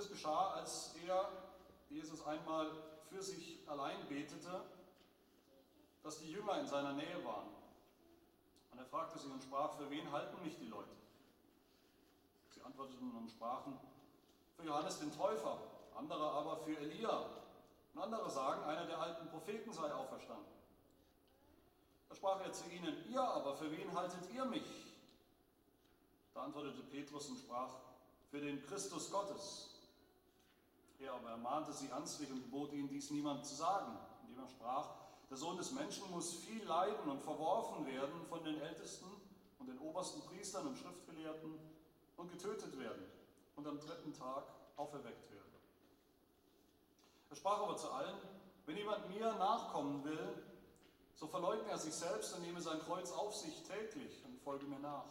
[0.00, 1.30] es geschah, als er,
[1.90, 2.70] Jesus, einmal
[3.10, 4.64] für sich allein betete,
[6.02, 7.48] dass die Jünger in seiner Nähe waren.
[8.72, 10.90] Und er fragte sie und sprach, für wen halten mich die Leute?
[12.48, 13.78] Sie antworteten und sprachen,
[14.56, 15.58] für Johannes den Täufer,
[15.94, 17.26] andere aber für Elia.
[17.92, 20.46] Und andere sagen, einer der alten Propheten sei auferstanden.
[22.08, 24.94] Da sprach er zu ihnen, ihr aber, für wen haltet ihr mich?
[26.32, 27.70] Da antwortete Petrus und sprach,
[28.30, 29.69] für den Christus Gottes.
[31.00, 34.90] Er aber ermahnte sie ernstlich und gebot ihnen, dies niemand zu sagen, indem er sprach,
[35.30, 39.06] der Sohn des Menschen muss viel leiden und verworfen werden von den Ältesten
[39.58, 41.58] und den obersten Priestern und Schriftgelehrten
[42.16, 43.06] und getötet werden
[43.56, 44.44] und am dritten Tag
[44.76, 45.40] auferweckt werden.
[47.30, 48.16] Er sprach aber zu allen,
[48.66, 50.44] wenn jemand mir nachkommen will,
[51.14, 54.80] so verleugne er sich selbst und nehme sein Kreuz auf sich täglich und folge mir
[54.80, 55.04] nach.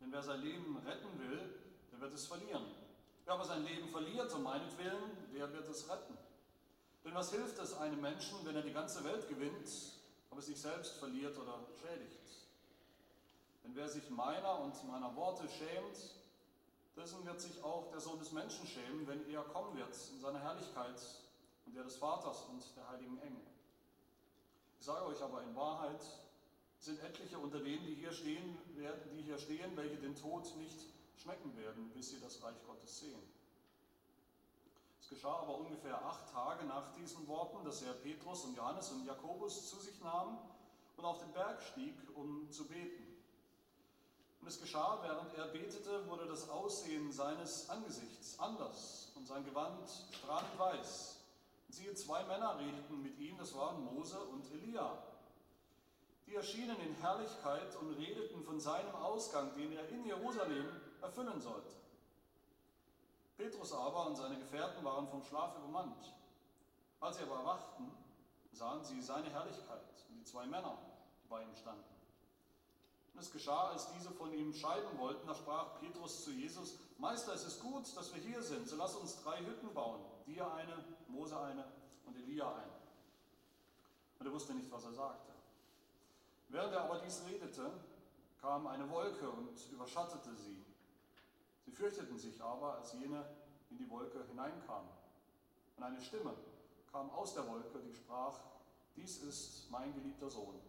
[0.00, 1.60] Denn wer sein Leben retten will,
[1.92, 2.81] der wird es verlieren.
[3.24, 6.16] Wer aber sein Leben verliert um meinetwillen, der wird es retten.
[7.04, 9.68] Denn was hilft es einem Menschen, wenn er die ganze Welt gewinnt,
[10.30, 12.18] aber sich selbst verliert oder schädigt?
[13.64, 16.16] Denn wer sich meiner und meiner Worte schämt,
[16.96, 20.40] dessen wird sich auch der Sohn des Menschen schämen, wenn er kommen wird in seiner
[20.40, 21.00] Herrlichkeit
[21.66, 23.42] und der des Vaters und der heiligen Engel.
[24.78, 26.02] Ich sage euch aber in Wahrheit,
[26.78, 30.80] sind etliche unter denen, die hier stehen, die hier stehen, welche den Tod nicht
[31.22, 33.22] schmecken werden, bis sie das Reich Gottes sehen.
[35.00, 39.04] Es geschah aber ungefähr acht Tage nach diesen Worten, dass er Petrus und Johannes und
[39.06, 40.38] Jakobus zu sich nahm
[40.96, 43.06] und auf den Berg stieg, um zu beten.
[44.40, 49.88] Und es geschah, während er betete, wurde das Aussehen seines Angesichts anders und sein Gewand
[50.10, 51.20] strahlend weiß.
[51.68, 54.98] Und siehe, zwei Männer redeten mit ihm, das waren Mose und Elia.
[56.26, 60.66] Die erschienen in Herrlichkeit und redeten von seinem Ausgang, den er in Jerusalem
[61.02, 61.74] erfüllen sollte.
[63.36, 66.12] Petrus aber und seine Gefährten waren vom Schlaf übermannt.
[67.00, 67.90] Als sie aber erwachten,
[68.52, 70.78] sahen sie seine Herrlichkeit und die zwei Männer,
[71.22, 71.92] die bei ihm standen.
[73.12, 77.34] Und es geschah, als diese von ihm scheiden wollten, da sprach Petrus zu Jesus, Meister,
[77.34, 80.84] es ist gut, dass wir hier sind, so lass uns drei Hütten bauen, dir eine,
[81.08, 81.64] Mose eine
[82.06, 82.72] und Elia eine.
[84.18, 85.32] Und er wusste nicht, was er sagte.
[86.48, 87.70] Während er aber dies redete,
[88.40, 90.61] kam eine Wolke und überschattete sie.
[91.64, 93.24] Sie fürchteten sich aber, als jene
[93.70, 94.90] in die Wolke hineinkamen.
[95.76, 96.34] Und eine Stimme
[96.90, 98.38] kam aus der Wolke, die sprach,
[98.96, 100.60] dies ist mein geliebter Sohn,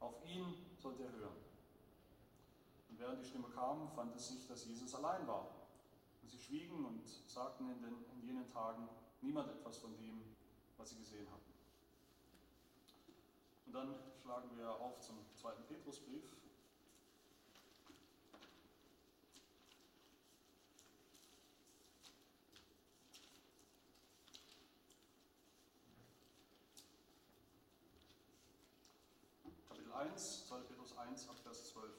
[0.00, 1.36] auf ihn sollt ihr hören.
[2.88, 5.46] Und während die Stimme kam, fand es sich, dass Jesus allein war.
[6.22, 8.88] Und sie schwiegen und sagten in, den, in jenen Tagen
[9.20, 10.22] niemand etwas von dem,
[10.76, 11.52] was sie gesehen hatten.
[13.66, 16.24] Und dann schlagen wir auf zum zweiten Petrusbrief.
[30.18, 30.56] 1, 2.
[30.66, 31.92] Petrus 1, ab Vers 12.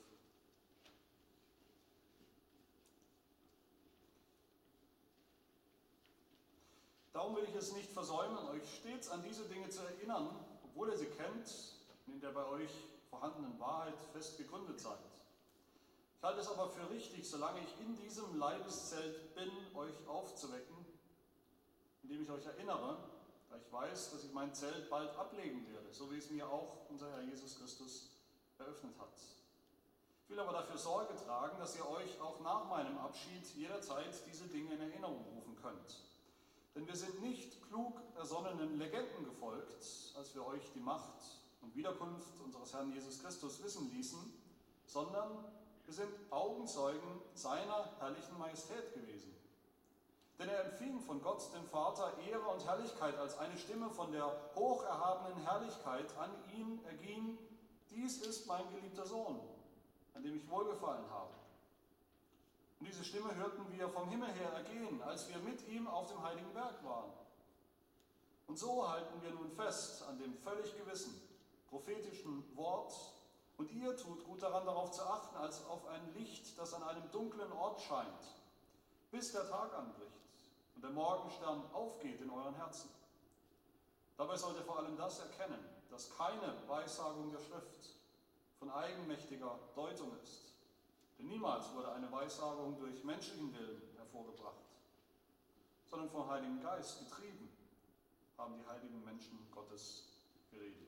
[7.13, 10.35] Darum will ich es nicht versäumen, euch stets an diese Dinge zu erinnern,
[10.65, 12.71] obwohl ihr sie kennt und in der bei euch
[13.09, 14.99] vorhandenen Wahrheit fest gegründet seid.
[16.17, 20.75] Ich halte es aber für richtig, solange ich in diesem Leibeszelt bin, euch aufzuwecken,
[22.03, 22.97] indem ich euch erinnere,
[23.49, 26.77] da ich weiß, dass ich mein Zelt bald ablegen werde, so wie es mir auch
[26.89, 28.11] unser Herr Jesus Christus
[28.57, 29.13] eröffnet hat.
[30.23, 34.47] Ich will aber dafür Sorge tragen, dass ihr euch auch nach meinem Abschied jederzeit diese
[34.47, 36.03] Dinge in Erinnerung rufen könnt.
[36.75, 41.23] Denn wir sind nicht klug ersonnenen Legenden gefolgt, als wir euch die Macht
[41.61, 44.19] und Wiederkunft unseres Herrn Jesus Christus wissen ließen,
[44.85, 45.45] sondern
[45.85, 49.35] wir sind Augenzeugen seiner herrlichen Majestät gewesen.
[50.39, 54.31] Denn er empfing von Gott, dem Vater, Ehre und Herrlichkeit, als eine Stimme von der
[54.55, 57.37] hocherhabenen Herrlichkeit an ihn erging,
[57.91, 59.41] dies ist mein geliebter Sohn,
[60.13, 61.33] an dem ich wohlgefallen habe.
[62.79, 66.23] Und diese Stimme hörten wir vom Himmel her ergehen, als wir mit ihm auf dem
[66.23, 67.11] heiligen Berg waren.
[68.47, 71.21] Und so halten wir nun fest an dem völlig gewissen,
[71.69, 72.93] prophetischen Wort,
[73.57, 77.11] und ihr tut gut daran, darauf zu achten, als auf ein Licht, das an einem
[77.11, 78.07] dunklen Ort scheint,
[79.11, 80.08] bis der Tag anbricht
[80.79, 82.89] und der Morgenstern aufgeht in euren Herzen.
[84.15, 85.59] Dabei sollt ihr vor allem das erkennen,
[85.89, 87.97] dass keine Weissagung der Schrift
[88.59, 90.49] von eigenmächtiger Deutung ist
[91.19, 94.63] denn niemals wurde eine Weissagung durch menschlichen Willen hervorgebracht,
[95.85, 97.49] sondern vom Heiligen Geist getrieben
[98.37, 100.07] haben die heiligen Menschen Gottes
[100.49, 100.87] geredet.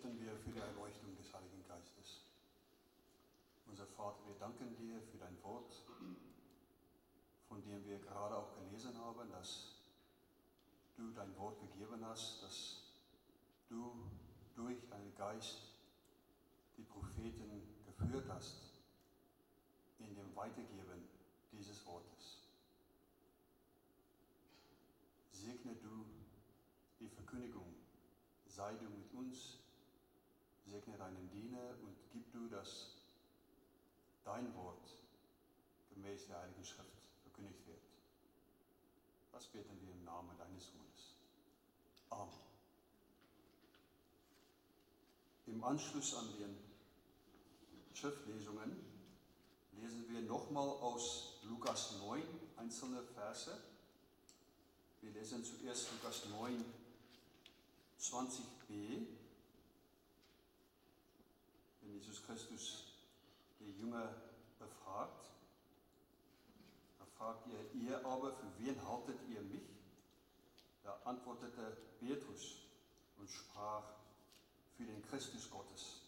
[0.00, 2.20] Bitten wir für die Erleuchtung des Heiligen Geistes.
[3.66, 5.74] Unser Vater, wir danken dir für dein Wort,
[7.48, 9.82] von dem wir gerade auch gelesen haben, dass
[10.96, 12.92] du dein Wort gegeben hast, dass
[13.68, 13.92] du
[14.54, 15.74] durch deinen Geist
[16.76, 18.74] die Propheten geführt hast
[19.98, 21.08] in dem Weitergeben
[21.50, 22.44] dieses Wortes.
[25.32, 26.04] Segne du
[27.00, 27.74] die Verkündigung,
[28.46, 29.57] sei du mit uns,
[30.88, 32.96] segne deinen Diener und gib du, dass
[34.24, 34.94] dein Wort
[35.90, 36.88] gemäß der Heiligen Schrift
[37.22, 37.82] verkündigt wird.
[39.32, 41.16] Das beten wir im Namen deines Sohnes.
[42.10, 42.32] Amen.
[45.46, 46.58] Im Anschluss an den
[47.94, 48.76] Schriftlesungen
[49.72, 52.22] lesen wir nochmal aus Lukas 9
[52.56, 53.56] einzelne Verse.
[55.00, 56.64] Wir lesen zuerst Lukas 9,
[58.00, 59.17] 20b.
[61.88, 62.84] Wenn Jesus Christus
[63.60, 64.14] die Jünger
[64.58, 65.30] befragt,
[66.98, 69.62] da fragt ihr, ihr aber, für wen haltet ihr mich?
[70.84, 72.58] Da antwortete Petrus
[73.18, 73.84] und sprach,
[74.76, 76.02] für den Christus Gottes.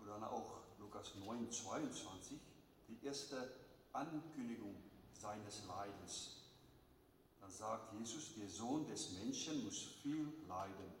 [0.00, 2.40] Oder dann auch Lukas 9, 22,
[2.88, 3.54] die erste
[3.92, 4.74] Ankündigung
[5.12, 6.42] seines Leidens.
[7.40, 10.99] Dann sagt Jesus, der Sohn des Menschen muss viel leiden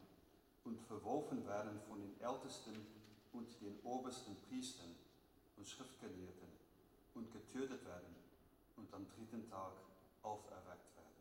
[0.64, 2.86] und verworfen werden von den Ältesten
[3.32, 4.94] und den obersten Priestern
[5.56, 6.48] und Schriftgelehrten
[7.14, 8.14] und getötet werden
[8.76, 9.72] und am dritten Tag
[10.22, 11.20] auferweckt werden.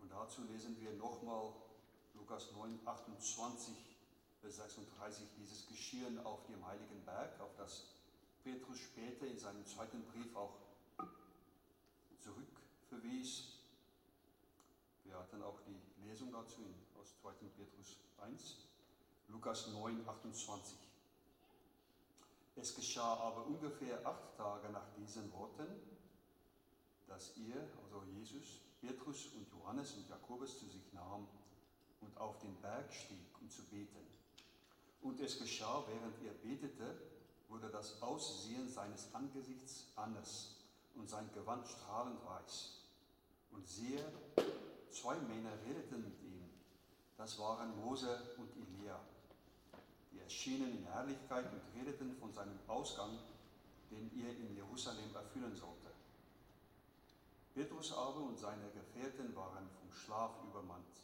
[0.00, 1.52] Und dazu lesen wir nochmal
[2.14, 3.74] Lukas 9, 28
[4.42, 7.84] bis 36 dieses Geschehen auf dem Heiligen Berg, auf das
[8.42, 10.56] Petrus später in seinem zweiten Brief auch
[12.20, 13.58] zurückverwies.
[15.04, 16.62] Wir hatten auch die Lesung dazu
[17.00, 17.32] aus 2.
[17.56, 18.56] Petrus 1,
[19.28, 20.76] Lukas 9, 28.
[22.56, 25.66] Es geschah aber ungefähr acht Tage nach diesen Worten,
[27.06, 31.26] dass ihr, also Jesus, Petrus und Johannes und Jakobus zu sich nahm
[32.02, 34.06] und auf den Berg stieg, um zu beten.
[35.00, 37.00] Und es geschah, während er betete,
[37.48, 40.56] wurde das Aussehen seines Angesichts anders
[40.94, 42.82] und sein Gewand strahlend weiß.
[43.52, 44.04] Und siehe,
[44.90, 46.39] zwei Männer redeten mit ihm.
[47.20, 48.98] Das waren Mose und Elia.
[50.10, 53.18] Die erschienen in Herrlichkeit und redeten von seinem Ausgang,
[53.90, 55.90] den er in Jerusalem erfüllen sollte.
[57.52, 61.02] Petrus aber und seine Gefährten waren vom Schlaf übermannt.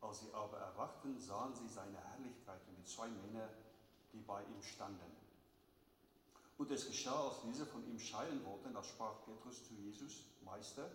[0.00, 3.48] Als sie aber erwachten, sahen sie seine Herrlichkeit und die zwei Männer,
[4.12, 5.10] die bei ihm standen.
[6.56, 10.88] Und es geschah, als diese von ihm scheiden wollten, da sprach Petrus zu Jesus, Meister,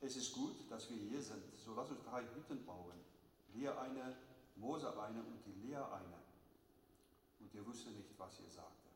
[0.00, 3.11] es ist gut, dass wir hier sind, so lass uns drei Hütten bauen.
[3.54, 4.16] Lea eine,
[4.56, 6.18] Mose eine und die Lea eine.
[7.40, 8.88] Und er wusste nicht, was er sagte.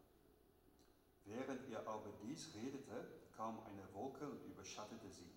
[1.24, 5.30] Während er aber dies redete, kam eine Wolke und überschattete sie.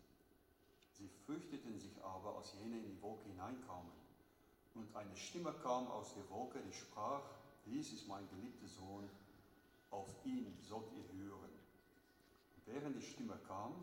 [0.94, 3.92] Sie fürchteten sich aber, als jene in die Wolke hineinkamen.
[4.76, 7.24] Und eine Stimme kam aus der Wolke, die sprach,
[7.66, 9.10] dies ist mein geliebter Sohn,
[9.92, 11.52] auf ihn sollt ihr hören.
[12.56, 13.74] Und während die Stimme kam,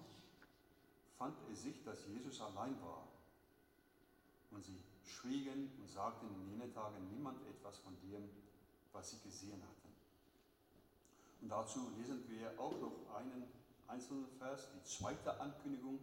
[1.18, 3.02] fand es sich, dass Jesus allein war.
[4.50, 8.28] Und sie schwiegen und sagten in jenen Tagen niemand etwas von dem,
[8.92, 9.94] was sie gesehen hatten.
[11.40, 13.44] Und dazu lesen wir auch noch einen
[13.86, 15.98] einzelnen Vers, die zweite Ankündigung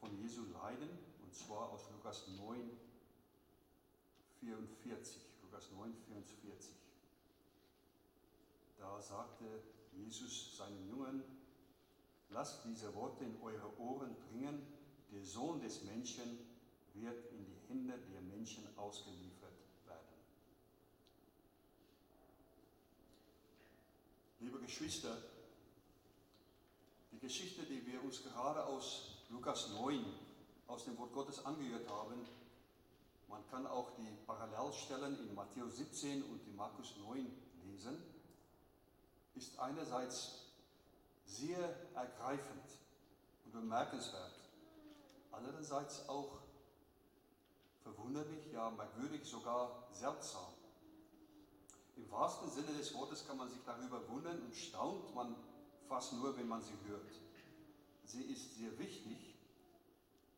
[0.00, 0.88] von Jesu Leiden,
[1.22, 2.70] und zwar aus Lukas 9,
[4.40, 5.22] 44.
[5.42, 6.74] Lukas 9, 44.
[8.78, 9.44] Da sagte
[9.92, 11.24] Jesus seinen Jüngern,
[12.30, 14.62] lasst diese Worte in eure Ohren bringen,
[15.10, 16.47] der Sohn des Menschen
[17.00, 19.52] wird in die Hände der Menschen ausgeliefert
[19.86, 20.06] werden.
[24.40, 25.16] Liebe Geschwister,
[27.12, 30.04] die Geschichte, die wir uns gerade aus Lukas 9
[30.66, 32.26] aus dem Wort Gottes angehört haben,
[33.28, 37.30] man kann auch die Parallelstellen in Matthäus 17 und in Markus 9
[37.64, 38.02] lesen,
[39.34, 40.46] ist einerseits
[41.26, 41.58] sehr
[41.94, 42.64] ergreifend
[43.44, 44.32] und bemerkenswert,
[45.30, 46.40] andererseits auch
[47.88, 50.52] verwunderlich, ja merkwürdig, sogar seltsam.
[51.96, 55.34] Im wahrsten Sinne des Wortes kann man sich darüber wundern und staunt man
[55.88, 57.12] fast nur, wenn man sie hört.
[58.04, 59.34] Sie ist sehr wichtig,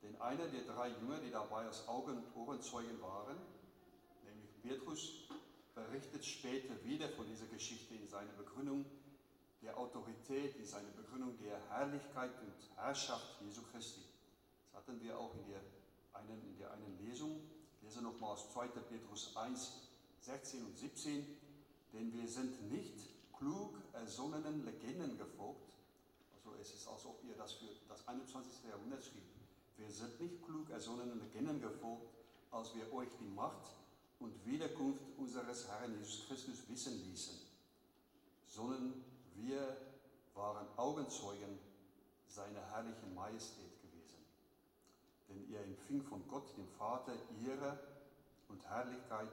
[0.03, 3.37] denn einer der drei Jünger, die dabei als Augen- und Ohrenzeugen waren,
[4.25, 5.29] nämlich Petrus,
[5.75, 8.85] berichtet später wieder von dieser Geschichte in seiner Begründung
[9.63, 14.01] der Autorität, in seiner Begründung der Herrlichkeit und Herrschaft Jesu Christi.
[14.65, 15.61] Das hatten wir auch in der
[16.15, 17.41] einen, in der einen Lesung,
[17.83, 18.69] lese nochmal aus 2.
[18.69, 19.73] Petrus 1,
[20.21, 21.27] 16 und 17.
[21.93, 25.73] Denn wir sind nicht klug ersonnenen Legenden gefolgt.
[26.35, 28.65] Also es ist, als ob ihr das für das 21.
[28.69, 29.25] Jahrhundert schrieb.
[29.77, 32.07] Wir sind nicht klug ersonnenen Legenden gefolgt,
[32.51, 33.75] als wir euch die Macht
[34.19, 37.39] und Wiederkunft unseres Herrn Jesus Christus wissen ließen,
[38.47, 39.03] sondern
[39.35, 39.77] wir
[40.35, 41.59] waren Augenzeugen
[42.29, 43.80] seiner herrlichen Majestät
[45.51, 47.13] ihr empfing von Gott, dem Vater,
[47.45, 47.79] Ehre
[48.49, 49.33] und Herrlichkeit,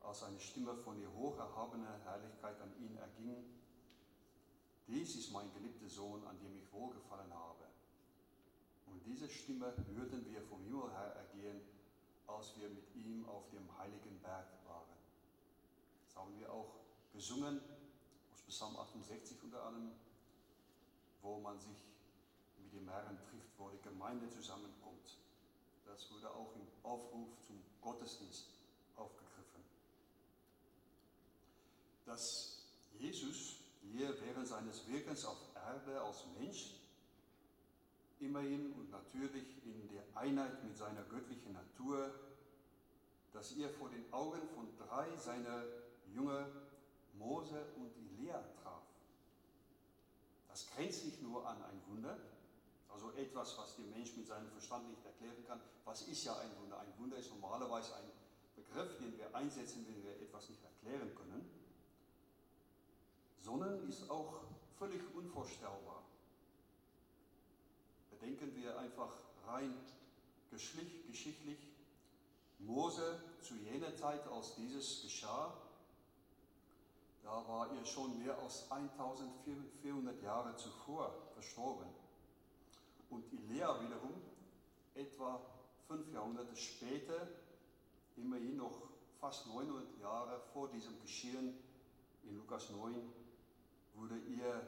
[0.00, 3.44] als eine Stimme von ihr hocherhabener Herrlichkeit an ihn erging.
[4.86, 7.64] Dies ist mein geliebter Sohn, an dem ich wohlgefallen habe.
[8.86, 11.60] Und diese Stimme hörten wir vom Himmel her ergehen,
[12.26, 14.88] als wir mit ihm auf dem heiligen Berg waren.
[16.06, 16.74] Das haben wir auch
[17.12, 17.60] gesungen
[18.32, 19.92] aus Psalm 68 unter anderem,
[21.22, 21.84] wo man sich
[22.62, 24.83] mit dem Herrn trifft, wo die Gemeinde zusammenkommt.
[25.94, 28.48] Das wurde auch im Aufruf zum Gottesdienst
[28.96, 29.62] aufgegriffen.
[32.04, 32.64] Dass
[32.98, 36.74] Jesus hier während seines Wirkens auf Erde als Mensch
[38.18, 42.12] immerhin und natürlich in der Einheit mit seiner göttlichen Natur,
[43.32, 45.62] dass er vor den Augen von drei seiner
[46.12, 46.48] Jünger
[47.12, 48.82] Mose und Elia traf.
[50.48, 52.18] Das grenzt sich nur an ein Wunder,
[52.94, 55.60] also etwas, was der Mensch mit seinem Verstand nicht erklären kann.
[55.84, 56.78] Was ist ja ein Wunder?
[56.78, 58.10] Ein Wunder ist normalerweise ein
[58.54, 61.50] Begriff, den wir einsetzen, wenn wir etwas nicht erklären können,
[63.40, 64.42] sondern ist auch
[64.78, 66.04] völlig unvorstellbar.
[68.10, 69.12] Bedenken wir einfach
[69.46, 69.74] rein
[70.50, 71.58] geschichtlich.
[72.60, 75.52] Mose zu jener Zeit, als dieses geschah,
[77.24, 82.03] da war er schon mehr als 1400 Jahre zuvor verstorben.
[83.14, 84.10] Und Elia wiederum,
[84.96, 85.40] etwa
[85.86, 87.28] fünf Jahrhunderte später,
[88.16, 88.88] immerhin noch
[89.20, 91.54] fast 900 Jahre vor diesem Geschehen
[92.24, 92.92] in Lukas 9,
[93.94, 94.62] wurde er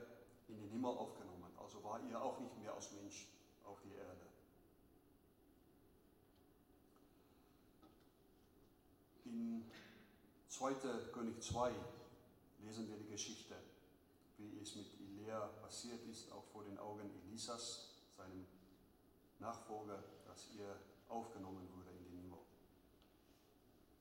[0.47, 1.53] in den Himmel aufgenommen.
[1.59, 3.27] Also war er auch nicht mehr als Mensch
[3.65, 4.27] auf die Erde.
[9.25, 9.65] In
[10.51, 10.75] 2.
[11.13, 11.73] König 2
[12.61, 13.57] lesen wir die Geschichte,
[14.39, 18.47] wie es mit Elia passiert ist, auch vor den Augen Elisas, seinem
[19.39, 20.77] Nachfolger, dass er
[21.09, 22.39] aufgenommen wurde in den Himmel.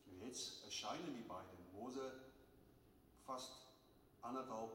[0.07, 2.13] Und jetzt erscheinen die beiden, Mose
[3.25, 3.67] fast
[4.21, 4.71] anderthalb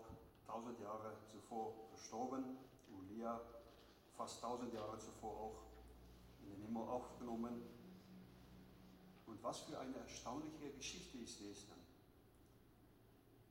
[0.46, 3.40] tausend Jahre zuvor verstorben, Elia
[4.16, 5.62] fast tausend Jahre zuvor auch
[6.42, 7.62] in den Himmel aufgenommen.
[9.26, 11.78] Und was für eine erstaunliche Geschichte ist das dann.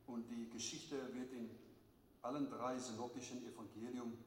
[0.08, 1.50] Und die Geschichte wird in
[2.22, 4.18] allen drei synoptischen Evangelium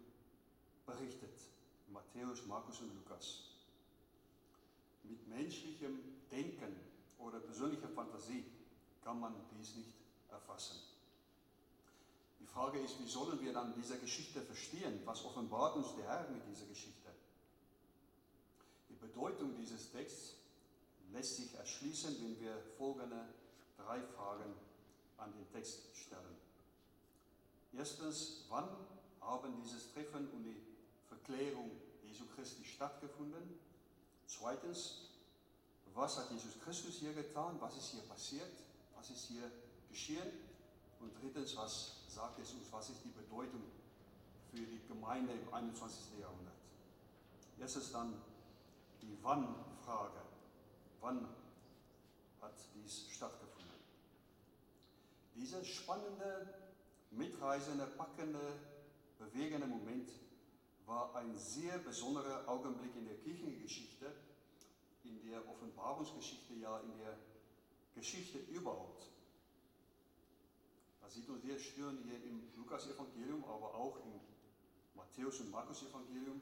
[0.87, 1.52] berichtet.
[1.93, 3.45] Matthäus, Markus und Lukas.
[5.05, 5.99] Mit menschlichem
[6.31, 6.77] Denken
[7.19, 8.45] oder persönlicher Fantasie
[9.03, 9.95] kann man dies nicht
[10.31, 10.79] erfassen.
[12.41, 15.01] Die Frage ist, wie sollen wir dann diese Geschichte verstehen?
[15.05, 17.11] Was offenbart uns der Herr mit dieser Geschichte?
[18.89, 20.35] Die Bedeutung dieses Texts
[21.13, 23.29] lässt sich erschließen, wenn wir folgende
[23.77, 24.55] drei Fragen
[25.19, 26.37] an den Text stellen.
[27.73, 28.69] Erstens, wann
[29.21, 30.61] haben dieses Treffen und die
[31.09, 31.71] Verklärung
[32.13, 33.59] Jesu Christi stattgefunden?
[34.27, 35.09] Zweitens,
[35.95, 37.57] was hat Jesus Christus hier getan?
[37.59, 38.53] Was ist hier passiert?
[38.95, 39.51] Was ist hier
[39.89, 40.31] geschehen?
[41.01, 43.63] Und drittens, was sagt es uns, was ist die Bedeutung
[44.51, 46.19] für die Gemeinde im 21.
[46.21, 46.55] Jahrhundert?
[47.59, 48.13] Erstens dann
[49.01, 50.21] die Wann-Frage.
[51.01, 51.27] Wann
[52.43, 53.71] hat dies stattgefunden?
[55.35, 56.55] Dieser spannende,
[57.11, 58.61] mitreisende, packende,
[59.19, 60.11] bewegende Moment
[60.87, 64.13] war ein sehr besonderer Augenblick in der Kirchengeschichte,
[65.05, 67.19] in der Offenbarungsgeschichte, ja in der
[67.95, 69.07] Geschichte überhaupt.
[71.01, 74.21] Das sieht uns sehr schön hier im Lukas-Evangelium, aber auch im
[74.95, 76.41] Matthäus- und Markus-Evangelium.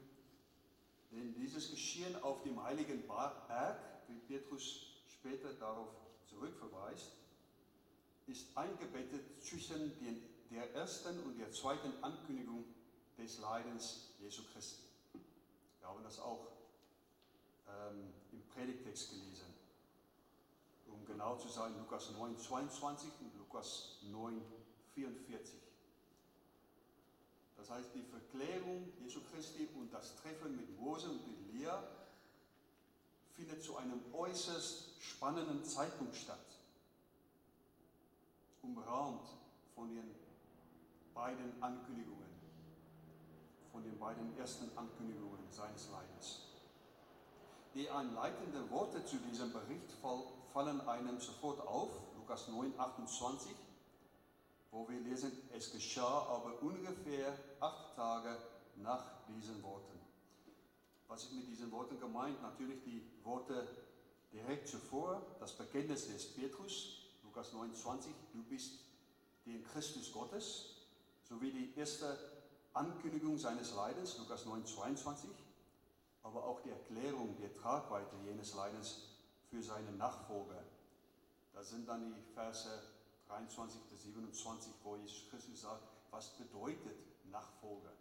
[1.11, 5.89] Denn dieses Geschehen auf dem heiligen Berg, wie Petrus später darauf
[6.25, 7.11] zurückverweist,
[8.27, 12.63] ist eingebettet zwischen den, der ersten und der zweiten Ankündigung
[13.17, 14.83] des Leidens Jesu Christi.
[15.79, 16.47] Wir haben das auch
[17.67, 19.45] ähm, im Predigtext gelesen.
[20.87, 24.41] Um genau zu sein, Lukas 9, 22 und Lukas 9,
[24.93, 25.55] 44.
[27.57, 31.83] Das heißt, die Verklärung Jesu Christi und das Treffen mit Mose und Elia
[33.35, 36.51] findet zu einem äußerst spannenden Zeitpunkt statt
[38.61, 39.27] umrahmt
[39.75, 40.15] von den
[41.13, 42.29] beiden Ankündigungen,
[43.71, 46.51] von den beiden ersten Ankündigungen seines Leidens.
[47.73, 49.91] die einleitenden Worte zu diesem Bericht
[50.53, 51.89] fallen einem sofort auf.
[52.17, 53.55] Lukas 9, 28,
[54.71, 58.37] wo wir lesen, es geschah aber ungefähr acht Tage
[58.77, 59.99] nach diesen Worten.
[61.07, 62.41] Was ist mit diesen Worten gemeint?
[62.41, 63.67] Natürlich die Worte
[64.31, 68.79] direkt zuvor, das Bekenntnis des Petrus, Lukas 29, du bist
[69.45, 70.75] den Christus Gottes,
[71.23, 72.17] sowie die erste
[72.73, 75.29] Ankündigung seines Leidens, Lukas 9, 22,
[76.23, 79.01] aber auch die Erklärung der Tragweite jenes Leidens
[79.49, 80.63] für seine Nachfolger.
[81.53, 82.69] Da sind dann die Verse
[83.27, 86.97] 23 bis 27, wo Jesus Christus sagt, was bedeutet
[87.31, 87.91] Nachfolger?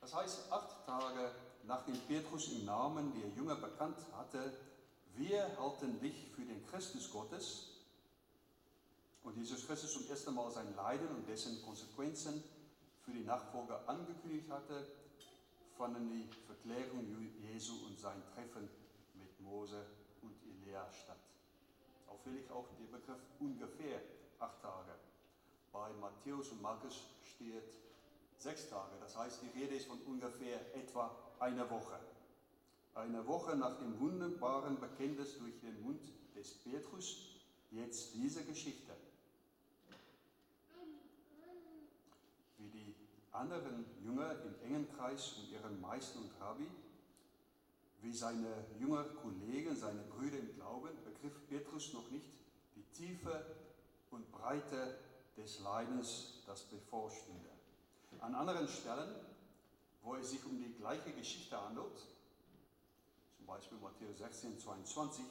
[0.00, 1.32] Das heißt, acht Tage
[1.64, 4.52] nachdem Petrus im Namen der Jünger bekannt hatte,
[5.16, 7.68] wir halten dich für den Christus Gottes,
[9.24, 12.42] und Jesus Christus zum ersten Mal sein Leiden und dessen Konsequenzen
[13.08, 14.86] für die Nachfolger angekündigt hatte,
[15.78, 17.06] fanden die Verklärung
[17.40, 18.68] Jesu und sein Treffen
[19.14, 19.86] mit Mose
[20.20, 21.16] und Elia statt.
[22.06, 24.02] Auffällig auch der Begriff ungefähr
[24.38, 24.92] acht Tage.
[25.72, 27.02] Bei Matthäus und Markus
[27.34, 27.64] steht
[28.36, 28.92] sechs Tage.
[29.00, 31.98] Das heißt, die Rede ist von ungefähr etwa einer Woche.
[32.94, 36.02] Eine Woche nach dem wunderbaren Bekenntnis durch den Mund
[36.34, 38.94] des Petrus, jetzt diese Geschichte.
[42.58, 42.94] Wie die
[43.38, 46.68] anderen Jünger im engen Kreis um ihren Meister und Rabbi,
[48.00, 52.30] wie seine Jüngerkollegen, seine Brüder im Glauben, begriff Petrus noch nicht
[52.74, 53.44] die Tiefe
[54.10, 54.98] und Breite
[55.36, 57.48] des Leidens, das bevorstünde.
[58.20, 59.14] An anderen Stellen,
[60.02, 61.96] wo es sich um die gleiche Geschichte handelt,
[63.36, 65.24] zum Beispiel Matthäus 16, 22,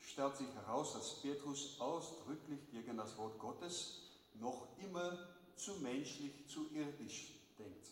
[0.00, 4.00] stellt sich heraus, dass Petrus ausdrücklich gegen das Wort Gottes
[4.34, 5.18] noch immer
[5.56, 7.88] zu menschlich, zu irdisch denkt.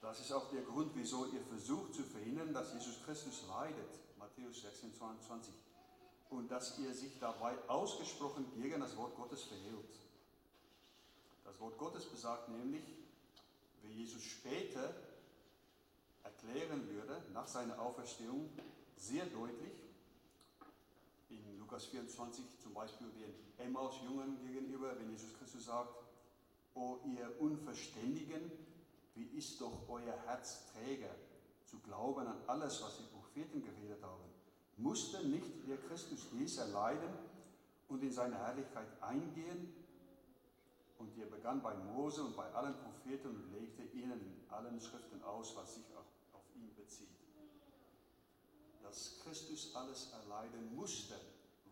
[0.00, 4.62] Das ist auch der Grund, wieso ihr versucht zu verhindern, dass Jesus Christus leidet, Matthäus
[4.62, 5.54] 16, 22,
[6.30, 10.00] und dass ihr sich dabei ausgesprochen gegen das Wort Gottes verhält.
[11.44, 12.84] Das Wort Gottes besagt nämlich,
[13.82, 14.94] wie Jesus später
[16.24, 18.50] erklären würde, nach seiner Auferstehung,
[18.96, 19.72] sehr deutlich,
[21.30, 23.34] in Lukas 24 zum Beispiel den
[23.66, 26.01] Emmaus-Jüngern gegenüber, wenn Jesus Christus sagt,
[26.74, 28.50] O ihr Unverständigen,
[29.14, 31.14] wie ist doch euer Herz träger,
[31.64, 34.24] zu glauben an alles, was die Propheten geredet haben?
[34.78, 37.12] Musste nicht der Christus dies erleiden
[37.88, 39.74] und in seine Herrlichkeit eingehen?
[40.98, 45.22] Und er begann bei Mose und bei allen Propheten und legte ihnen in allen Schriften
[45.24, 46.06] aus, was sich auf,
[46.54, 47.08] ihn bezieht.
[48.82, 51.14] Dass Christus alles erleiden musste,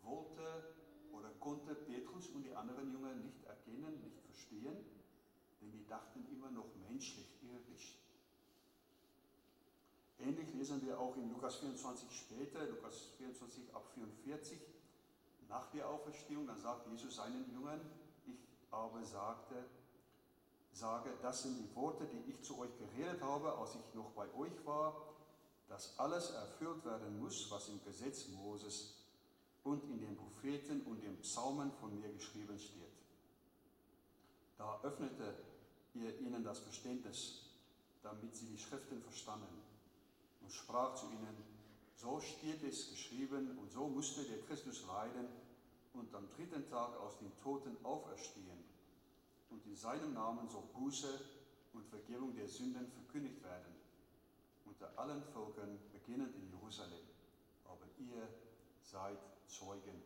[0.03, 0.75] wollte
[1.13, 4.20] oder konnte Petrus und die anderen Jünger nicht erkennen, nicht
[4.51, 4.77] verstehen,
[5.61, 7.97] denn die dachten immer noch menschlich, irdisch.
[10.19, 14.59] Ähnlich lesen wir auch in Lukas 24 später, Lukas 24 ab 44,
[15.49, 17.81] nach der Auferstehung, dann sagt Jesus seinen Jüngern,
[18.27, 18.39] ich
[18.71, 19.65] aber sagte,
[20.73, 24.33] sage, das sind die Worte, die ich zu euch geredet habe, als ich noch bei
[24.35, 24.95] euch war,
[25.69, 28.97] dass alles erfüllt werden muss, was im Gesetz Moses
[29.65, 32.90] und in den Propheten und den Psalmen von mir geschrieben steht.
[34.61, 35.35] Da öffnete
[35.95, 37.49] ihr ihnen das Verständnis,
[38.03, 39.63] damit sie die Schriften verstanden
[40.43, 41.35] und sprach zu ihnen,
[41.97, 45.29] so steht es geschrieben und so musste der Christus leiden
[45.95, 48.63] und am dritten Tag aus den Toten auferstehen
[49.49, 51.09] und in seinem Namen soll Buße
[51.73, 53.75] und Vergebung der Sünden verkündigt werden
[54.67, 57.01] unter allen Völkern, beginnend in Jerusalem.
[57.65, 58.29] Aber ihr
[58.83, 60.03] seid Zeugen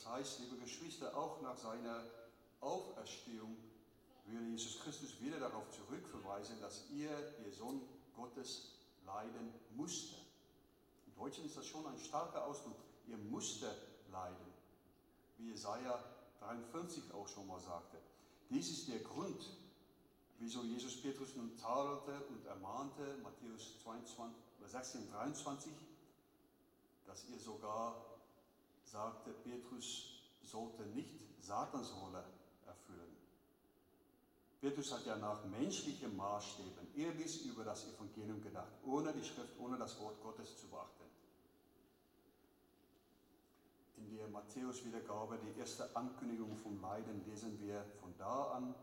[0.00, 2.02] Das heißt, liebe Geschwister, auch nach seiner
[2.62, 3.54] Auferstehung
[4.24, 7.82] würde Jesus Christus wieder darauf zurückverweisen, dass er, der Sohn
[8.16, 10.16] Gottes, leiden musste.
[11.06, 12.76] Im Deutschen ist das schon ein starker Ausdruck.
[13.10, 13.66] Er musste
[14.10, 14.46] leiden,
[15.36, 16.02] wie Jesaja
[16.38, 17.98] 53 auch schon mal sagte.
[18.48, 19.50] Dies ist der Grund,
[20.38, 24.34] wieso Jesus Petrus nun tadelte und ermahnte, Matthäus 22,
[24.66, 25.72] 16, 23,
[27.04, 28.09] dass ihr sogar
[28.90, 32.24] sagte, Petrus sollte nicht Satans Rolle
[32.66, 33.16] erfüllen.
[34.60, 39.78] Petrus hat ja nach menschlichen Maßstäben irdisch über das Evangelium gedacht, ohne die Schrift, ohne
[39.78, 41.04] das Wort Gottes zu beachten.
[43.96, 48.74] In der Matthäus-Wiedergabe, die erste Ankündigung vom Leiden, lesen wir von da an,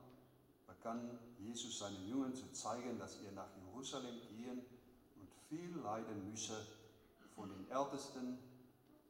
[0.68, 4.62] begann Jesus seinen Jüngern zu zeigen, dass er nach Jerusalem gehen
[5.20, 6.66] und viel leiden müsse
[7.36, 8.38] von den Ältesten,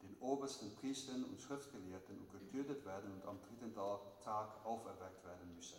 [0.01, 5.77] den obersten Priestern und Schriftgelehrten und getötet werden und am dritten Tag auferweckt werden müsse.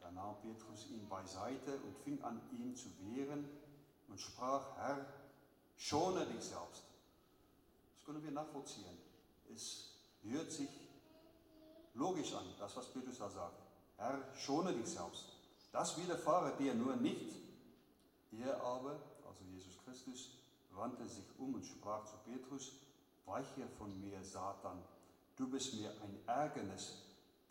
[0.00, 3.48] Da nahm Petrus ihn beiseite und fing an, ihn zu wehren
[4.08, 5.04] und sprach, Herr,
[5.76, 6.84] schone dich selbst.
[7.96, 8.98] Das können wir nachvollziehen.
[9.52, 9.92] Es
[10.22, 10.68] hört sich
[11.94, 13.62] logisch an, das, was Petrus da sagt.
[13.96, 15.24] Herr, schone dich selbst.
[15.72, 17.34] Das widerfahre dir nur nicht.
[18.32, 20.30] Er aber, also Jesus Christus,
[20.70, 22.72] wandte sich um und sprach zu Petrus,
[23.26, 24.82] weiche von mir, Satan,
[25.36, 27.02] du bist mir ein Ärgernis,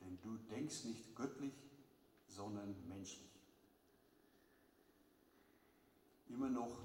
[0.01, 1.53] denn du denkst nicht göttlich,
[2.27, 3.29] sondern menschlich.
[6.27, 6.77] Immer noch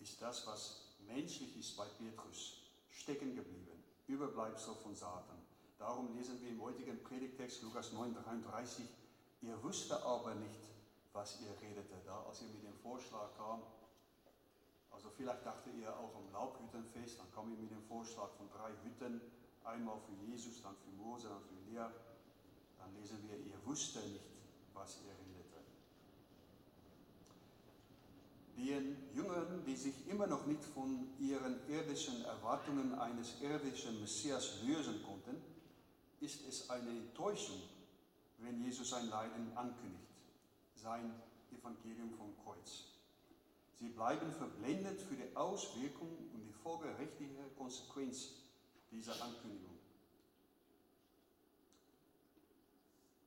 [0.00, 3.82] ist das, was menschlich ist bei Petrus, stecken geblieben.
[4.06, 5.38] Überbleibsel von Satan.
[5.78, 8.84] Darum lesen wir im heutigen Predigtext Lukas 9, 33,
[9.42, 10.60] ihr wusste aber nicht,
[11.12, 13.62] was ihr redete, da als ihr mit dem Vorschlag kam.
[15.00, 18.70] Also vielleicht dachte ihr auch am Laubhüttenfest, dann kam ihr mit dem Vorschlag von drei
[18.84, 19.22] Hütten,
[19.64, 21.88] einmal für Jesus, dann für Mose, dann für Lea.
[22.78, 24.20] Dann lesen wir, ihr wusste nicht,
[24.74, 25.56] was ihr redete.
[28.58, 35.02] Den Jüngern, die sich immer noch nicht von ihren irdischen Erwartungen eines irdischen Messias lösen
[35.02, 35.40] konnten,
[36.20, 37.62] ist es eine Enttäuschung,
[38.36, 40.12] wenn Jesus sein Leiden ankündigt,
[40.74, 41.10] sein
[41.50, 42.89] Evangelium vom Kreuz.
[43.80, 48.32] Sie bleiben verblendet für die Auswirkung und die folgerichtige Konsequenz
[48.90, 49.78] dieser Ankündigung.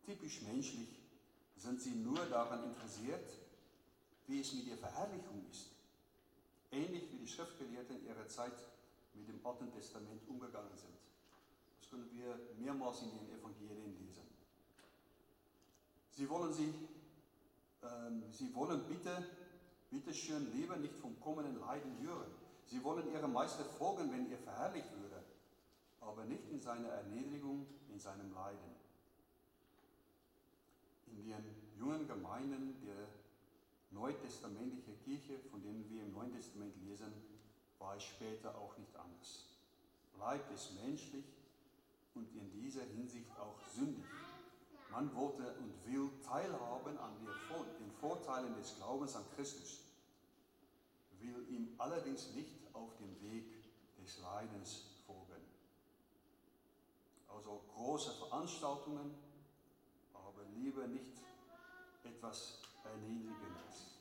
[0.06, 0.90] Typisch menschlich
[1.58, 3.28] sind sie nur daran interessiert,
[4.28, 5.72] wie es mit der Verherrlichung ist.
[6.72, 8.54] Ähnlich wie die Schriftgelehrten ihrer Zeit
[9.16, 10.94] mit dem Alten Testament umgegangen sind.
[11.80, 14.24] Das können wir mehrmals in den Evangelien lesen.
[16.12, 16.74] Sie wollen, sie,
[17.82, 19.26] ähm, sie wollen bitte,
[19.94, 22.32] bitte schön lieber nicht vom kommenden Leiden hören.
[22.66, 25.24] Sie wollen ihrem Meister folgen, wenn er verherrlicht würde,
[26.02, 28.74] aber nicht in seiner Erniedrigung, in seinem Leiden.
[31.06, 31.46] In den
[31.78, 33.08] jungen Gemeinden der
[33.92, 37.14] neutestamentlichen Kirche, von denen wir im Neuen Testament lesen,
[37.78, 39.46] war es später auch nicht anders.
[40.16, 41.26] Bleibt es menschlich
[42.16, 44.06] und in dieser Hinsicht auch sündig.
[44.90, 47.12] Man wollte und will teilhaben an
[47.80, 49.83] den Vorteilen des Glaubens an Christus,
[51.24, 53.46] will ihm allerdings nicht auf dem Weg
[54.02, 55.42] des Leidens folgen.
[57.28, 59.16] Also große Veranstaltungen,
[60.14, 61.18] aber lieber nicht
[62.04, 63.94] etwas Erniedrigendes.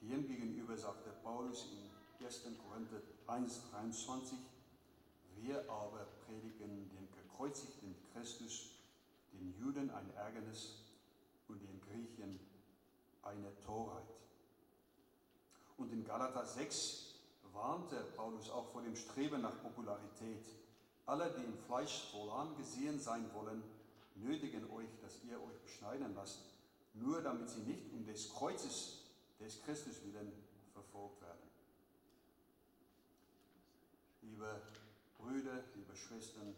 [0.00, 2.42] Demgegenüber sagte Paulus in 1.
[2.58, 4.38] Korinther 1, 23,
[5.36, 8.70] wir aber predigen den gekreuzigten Christus,
[9.32, 10.84] den Juden ein Ärgernis
[11.48, 12.40] und den Griechen
[13.22, 14.15] eine Torheit.
[15.76, 17.14] Und in Galater 6
[17.52, 20.46] warnte Paulus auch vor dem Streben nach Popularität.
[21.06, 23.62] Alle, die im Fleisch wohl angesehen sein wollen,
[24.14, 26.40] nötigen euch, dass ihr euch beschneiden lasst,
[26.94, 29.02] nur damit sie nicht um des Kreuzes
[29.38, 30.32] des Christus willen
[30.72, 31.50] verfolgt werden.
[34.22, 34.62] Liebe
[35.18, 36.54] Brüder, liebe Schwestern,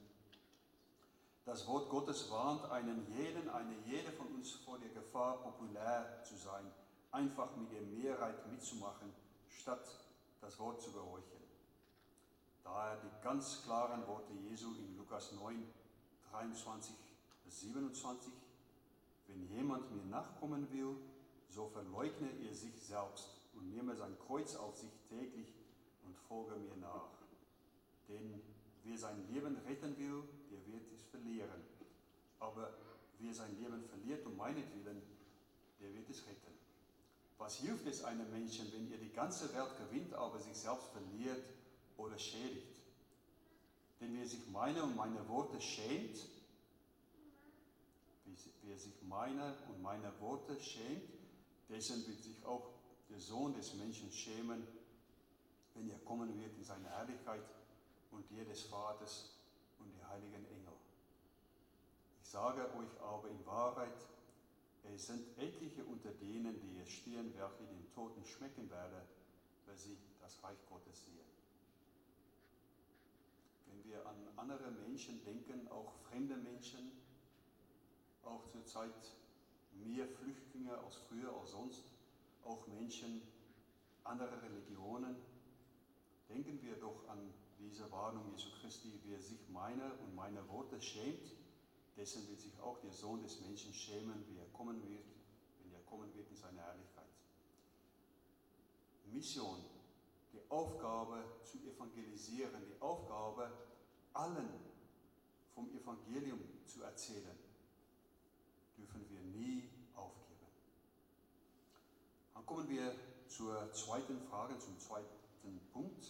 [1.44, 6.37] das Wort Gottes warnt einen jeden, eine jede von uns vor der Gefahr, populär zu
[6.37, 6.70] sein,
[7.12, 9.12] einfach mit der Mehrheit mitzumachen,
[9.48, 9.86] statt
[10.40, 11.38] das Wort zu gehorchen.
[12.64, 15.64] Daher die ganz klaren Worte Jesu in Lukas 9,
[16.30, 16.94] 23
[17.44, 18.32] bis 27.
[19.26, 20.96] Wenn jemand mir nachkommen will,
[21.48, 25.54] so verleugne er sich selbst und nehme sein Kreuz auf sich täglich
[26.04, 27.08] und folge mir nach.
[28.08, 28.40] Denn
[28.84, 31.62] wer sein Leben retten will, der wird es verlieren.
[32.38, 32.72] Aber
[33.18, 35.02] wer sein Leben verliert um meinetwillen,
[35.80, 36.57] der wird es retten.
[37.38, 41.44] Was hilft es einem Menschen, wenn er die ganze Welt gewinnt, aber sich selbst verliert
[41.96, 42.77] oder schädigt?
[44.01, 46.18] Denn wer sich meine und meine Worte schämt,
[48.62, 51.09] wer sich meiner und meiner Worte schämt,
[51.68, 52.70] dessen wird sich auch
[53.09, 54.66] der Sohn des Menschen schämen,
[55.74, 57.42] wenn er kommen wird in seine Herrlichkeit
[58.11, 59.31] und der des Vaters
[59.79, 60.74] und die heiligen Engel.
[62.22, 63.94] Ich sage euch aber in Wahrheit,
[64.94, 69.03] es sind etliche unter denen, die jetzt stehen, welche den Toten schmecken werden,
[69.66, 71.29] weil sie das Reich Gottes sehen.
[73.66, 76.92] Wenn wir an andere Menschen denken, auch fremde Menschen,
[78.22, 79.16] auch zur Zeit
[79.72, 81.85] mehr Flüchtlinge als früher, als sonst,
[82.44, 83.22] auch Menschen
[84.05, 85.16] anderer Religionen,
[86.29, 91.35] denken wir doch an diese Warnung Jesu Christi, wer sich meiner und meiner Worte schämt,
[91.96, 94.17] dessen wird sich auch der Sohn des Menschen schämen,
[94.58, 95.06] kommen wird,
[95.62, 97.06] wenn er kommen wird in seiner Herrlichkeit.
[99.06, 99.64] Mission,
[100.32, 103.50] die Aufgabe zu evangelisieren, die Aufgabe,
[104.12, 104.48] allen
[105.54, 107.38] vom Evangelium zu erzählen,
[108.76, 110.46] dürfen wir nie aufgeben.
[112.34, 112.92] Dann kommen wir
[113.28, 116.04] zur zweiten Frage, zum zweiten Punkt.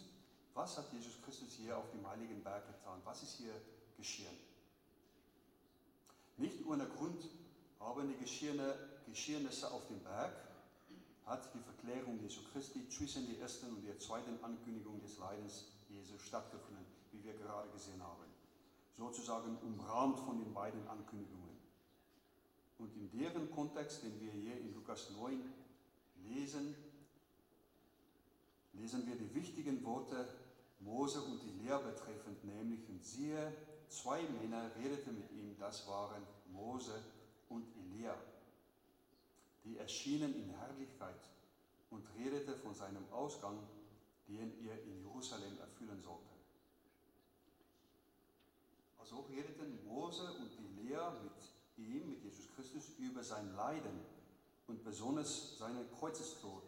[0.54, 3.00] Was hat Jesus Christus hier auf dem Heiligen Berg getan?
[3.04, 3.54] Was ist hier
[3.96, 4.36] geschehen?
[6.38, 7.28] Nicht ohne Grund
[7.80, 10.32] haben die Geschehnisse auf dem Berg,
[11.26, 16.18] hat die Verklärung Jesu Christi zwischen der ersten und der zweiten Ankündigung des Leidens Jesu
[16.18, 18.24] stattgefunden, wie wir gerade gesehen haben.
[18.96, 21.56] Sozusagen umrahmt von den beiden Ankündigungen.
[22.78, 25.40] Und in deren Kontext, den wir hier in Lukas 9
[26.24, 26.74] lesen,
[28.72, 30.28] lesen wir die wichtigen Worte
[30.80, 33.52] Mose und die Lehre betreffend, nämlich, und siehe,
[33.88, 37.02] zwei Männer redeten mit ihm, das waren Mose
[37.98, 38.14] Elia.
[39.64, 41.20] Die erschienen in Herrlichkeit
[41.90, 43.58] und redete von seinem Ausgang,
[44.28, 46.28] den er in Jerusalem erfüllen sollte.
[48.98, 51.32] Also redeten Mose und Elia mit
[51.76, 54.00] ihm, mit Jesus Christus, über sein Leiden
[54.68, 56.64] und besonders seinen Kreuzestod.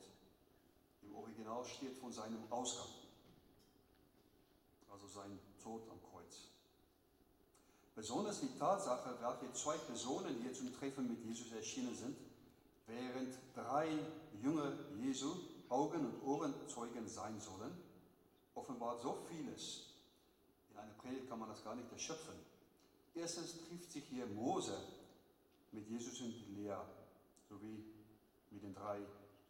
[1.03, 2.89] Im Original steht von seinem Ausgang
[4.91, 6.10] also sein Tod am Kreuz.
[7.95, 12.17] Besonders die Tatsache, welche zwei Personen hier zum Treffen mit Jesus erschienen sind,
[12.87, 13.89] während drei
[14.43, 14.73] Jünger
[15.03, 15.35] Jesu
[15.69, 17.73] Augen- und Ohrenzeugen sein sollen,
[18.55, 19.95] offenbart so vieles.
[20.71, 22.35] In einer Predigt kann man das gar nicht erschöpfen.
[23.15, 24.77] Erstens trifft sich hier Mose
[25.73, 26.77] mit Jesus und Lea,
[27.49, 27.85] sowie
[28.51, 29.01] mit den drei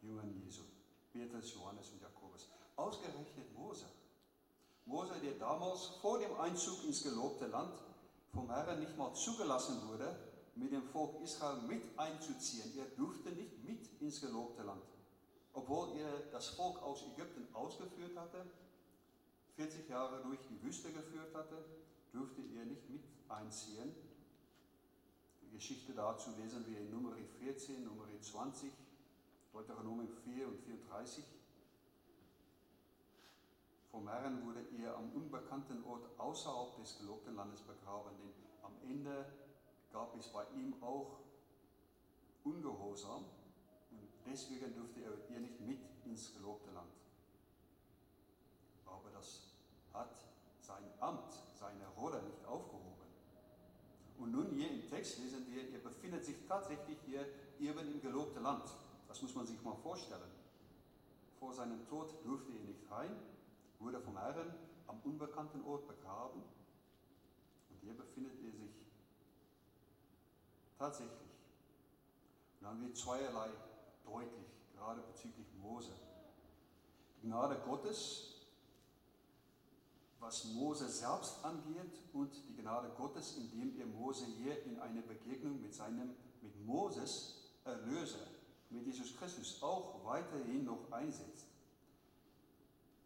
[0.01, 0.63] Jüngern Jesu,
[1.11, 2.47] Petrus, Johannes und Jakobus.
[2.75, 3.85] Ausgerechnet Mose
[4.85, 7.73] Mose, der damals vor dem Einzug ins gelobte Land
[8.33, 10.15] vom Herrn nicht mal zugelassen wurde,
[10.55, 12.77] mit dem Volk Israel mit einzuziehen.
[12.77, 14.83] Er durfte nicht mit ins gelobte Land.
[15.53, 18.45] Obwohl er das Volk aus Ägypten ausgeführt hatte,
[19.55, 21.63] 40 Jahre durch die Wüste geführt hatte,
[22.13, 23.93] durfte er nicht mit einziehen.
[25.41, 28.71] Die Geschichte dazu lesen wir in Nummer 14, Nummer 20,
[29.51, 31.23] Deuteronomium 4 und 34.
[33.91, 39.25] Vom Herrn wurde er am unbekannten Ort außerhalb des gelobten Landes begraben, denn am Ende
[39.91, 41.19] gab es bei ihm auch
[42.43, 43.25] Ungehorsam
[43.91, 46.93] und deswegen durfte er ihr nicht mit ins gelobte Land.
[48.85, 49.53] Aber das
[49.93, 50.15] hat
[50.61, 52.91] sein Amt, seine Rolle nicht aufgehoben.
[54.17, 57.27] Und nun hier im Text lesen wir, er befindet sich tatsächlich hier
[57.59, 58.69] eben im gelobten Land.
[59.07, 60.31] Das muss man sich mal vorstellen.
[61.39, 63.15] Vor seinem Tod durfte er nicht rein,
[63.81, 64.53] wurde vom Herrn
[64.87, 66.41] am unbekannten Ort begraben
[67.69, 68.71] und hier befindet er sich
[70.77, 71.31] tatsächlich.
[72.59, 73.49] Und dann wird zweierlei
[74.03, 75.91] deutlich, gerade bezüglich Mose.
[77.17, 78.47] Die Gnade Gottes,
[80.19, 85.61] was Mose selbst angeht, und die Gnade Gottes, indem er Mose hier in eine Begegnung
[85.61, 88.27] mit seinem, mit Moses, Erlöser,
[88.69, 91.50] mit Jesus Christus auch weiterhin noch einsetzt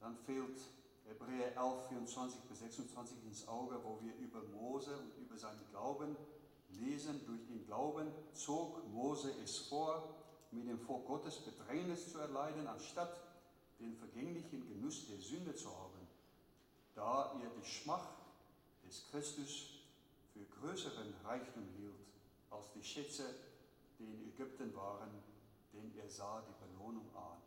[0.05, 0.61] dann fehlt
[1.07, 6.15] Hebräer 11, 24 bis 26 ins Auge, wo wir über Mose und über seinen Glauben
[6.69, 7.25] lesen.
[7.25, 10.15] Durch den Glauben zog Mose es vor,
[10.51, 13.19] mit dem Volk Gottes Bedrängnis zu erleiden, anstatt
[13.79, 16.07] den vergänglichen Genuss der Sünde zu haben,
[16.93, 18.07] da er die Schmach
[18.87, 19.79] des Christus
[20.33, 21.95] für größeren Reichtum hielt
[22.51, 23.23] als die Schätze,
[23.97, 25.09] die in Ägypten waren,
[25.73, 27.44] denn er sah die Belohnung an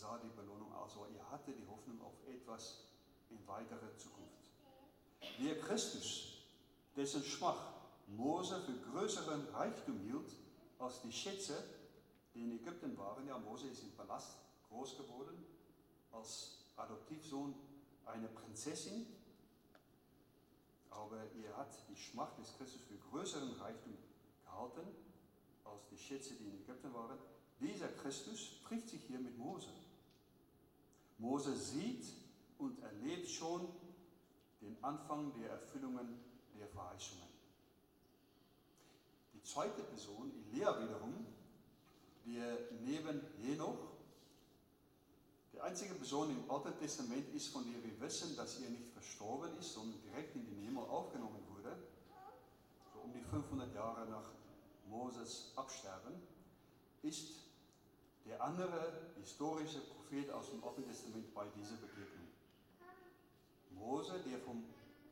[0.00, 2.84] sah die Belohnung aus, aber er hatte die Hoffnung auf etwas
[3.28, 4.40] in weiterer Zukunft.
[5.38, 6.38] Wer Christus,
[6.96, 7.74] dessen Schmach
[8.06, 10.32] Mose für größeren Reichtum hielt
[10.78, 11.62] als die Schätze,
[12.34, 15.44] die in Ägypten waren, ja, Mose ist im Palast groß geworden,
[16.12, 17.54] als Adoptivsohn
[18.06, 19.06] einer Prinzessin,
[20.88, 23.96] aber er hat die Schmach des Christus für größeren Reichtum
[24.44, 24.88] gehalten
[25.64, 27.18] als die Schätze, die in Ägypten waren.
[27.60, 29.68] Dieser Christus trifft sich hier mit Mose.
[31.20, 32.06] Mose sieht
[32.58, 33.68] und erlebt schon
[34.62, 36.18] den Anfang der Erfüllungen
[36.58, 37.28] der Verheißungen.
[39.34, 41.26] Die zweite Person, Elia wiederum,
[42.26, 43.90] der neben Henoch,
[45.52, 49.56] die einzige Person im Alten Testament ist, von der wir wissen, dass er nicht verstorben
[49.58, 51.76] ist, sondern direkt in den Himmel aufgenommen wurde,
[52.94, 54.32] so um die 500 Jahre nach
[54.88, 56.14] Moses Absterben,
[57.02, 57.49] ist
[58.26, 62.28] der andere historische Prophet aus dem Alten Testament bei dieser Begegnung.
[63.72, 64.64] Mose, der vom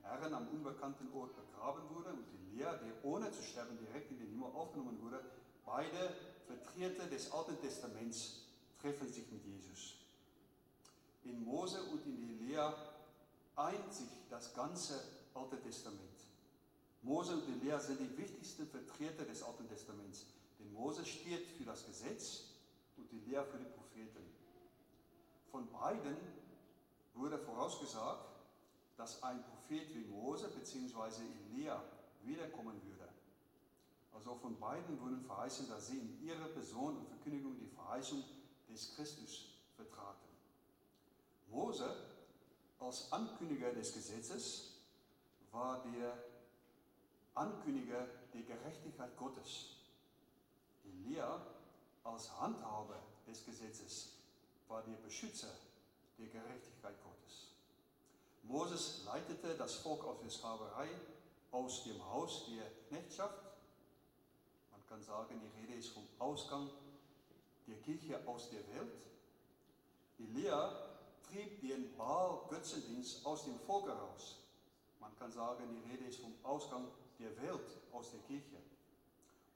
[0.02, 4.28] Herrn am unbekannten Ort begraben wurde, und Elia, der ohne zu sterben direkt in den
[4.28, 5.22] Himmel aufgenommen wurde,
[5.64, 6.14] beide
[6.46, 8.46] Vertreter des Alten Testaments
[8.80, 9.94] treffen sich mit Jesus.
[11.24, 12.74] In Mose und in Elia
[13.56, 15.00] eint sich das ganze
[15.34, 16.00] Alte Testament.
[17.02, 20.26] Mose und Elia sind die wichtigsten Vertreter des Alten Testaments.
[20.58, 22.47] Denn Mose steht für das Gesetz
[23.10, 24.24] und Elia für die Propheten.
[25.50, 26.16] Von beiden
[27.14, 28.26] wurde vorausgesagt,
[28.96, 31.22] dass ein Prophet wie Mose bzw.
[31.50, 31.82] Elia
[32.22, 33.08] wiederkommen würde.
[34.12, 38.24] Also von beiden wurden verheißen, dass sie in ihrer Person und Verkündigung die Verheißung
[38.68, 40.28] des Christus vertraten.
[41.50, 41.94] Mose
[42.80, 44.74] als Ankündiger des Gesetzes
[45.52, 46.16] war der
[47.34, 49.76] Ankündiger der Gerechtigkeit Gottes.
[50.84, 51.40] Elia
[52.04, 54.12] als Handhaber des Gesetzes
[54.68, 55.52] war der Beschützer
[56.18, 57.48] der Gerechtigkeit Gottes.
[58.42, 60.88] Moses leitete das Volk aus der Sklaverei,
[61.50, 63.42] aus dem Haus der Knechtschaft.
[64.70, 66.70] Man kann sagen, die Rede ist vom Ausgang
[67.66, 68.92] der Kirche aus der Welt.
[70.18, 70.72] Elia
[71.22, 74.36] trieb den Baal-Götzendienst aus dem Volk heraus.
[75.00, 78.56] Man kann sagen, die Rede ist vom Ausgang der Welt aus der Kirche.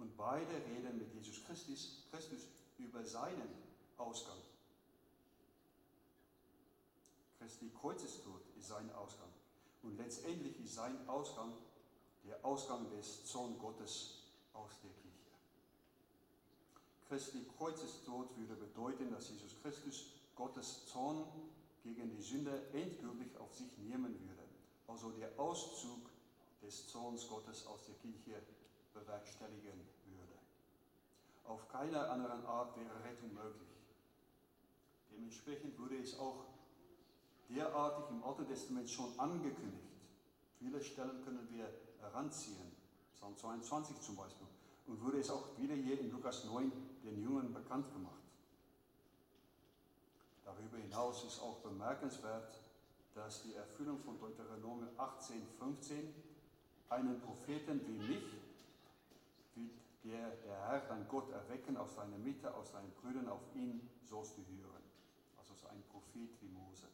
[0.02, 2.40] Und beide reden mit Jesus Christus, Christus
[2.76, 3.54] über seinen
[3.96, 4.38] Ausgang.
[7.38, 9.28] Christi Kreuzestod ist sein Ausgang.
[9.84, 11.52] Und letztendlich ist sein Ausgang
[12.24, 15.30] der Ausgang des Sohn Gottes aus der Kirche.
[17.08, 21.24] Christi Kreuzestod würde bedeuten, dass Jesus Christus Gottes Zorn
[21.84, 24.42] gegen die Sünde endgültig auf sich nehmen würde.
[24.88, 26.10] Also der Auszug
[26.60, 28.42] des Zorns Gottes aus der Kirche
[28.94, 30.38] bewerkstelligen würde.
[31.44, 33.68] Auf keine andere Art wäre Rettung möglich.
[35.10, 36.46] Dementsprechend wurde es auch
[37.48, 39.88] derartig im Alten Testament schon angekündigt.
[40.58, 41.68] Viele Stellen können wir
[42.00, 42.72] heranziehen,
[43.14, 44.46] Psalm 22 zum Beispiel,
[44.86, 46.72] und wurde es auch wieder hier in Lukas 9
[47.04, 48.22] den Jüngern bekannt gemacht.
[50.44, 52.52] Darüber hinaus ist auch bemerkenswert,
[53.14, 56.14] dass die Erfüllung von Deuteronomium 18, 15
[56.88, 58.24] einen Propheten wie mich,
[59.54, 59.70] wie
[60.04, 64.36] der, der Herr, dein Gott, erwecken aus deiner Mitte, aus deinen Brüdern, auf ihn sollst
[64.36, 64.82] du hören.
[65.38, 66.86] Also so ein Prophet wie Mose.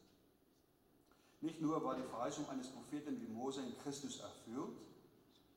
[1.40, 4.76] Nicht nur war die Verheißung eines Propheten wie Mose in Christus erfüllt,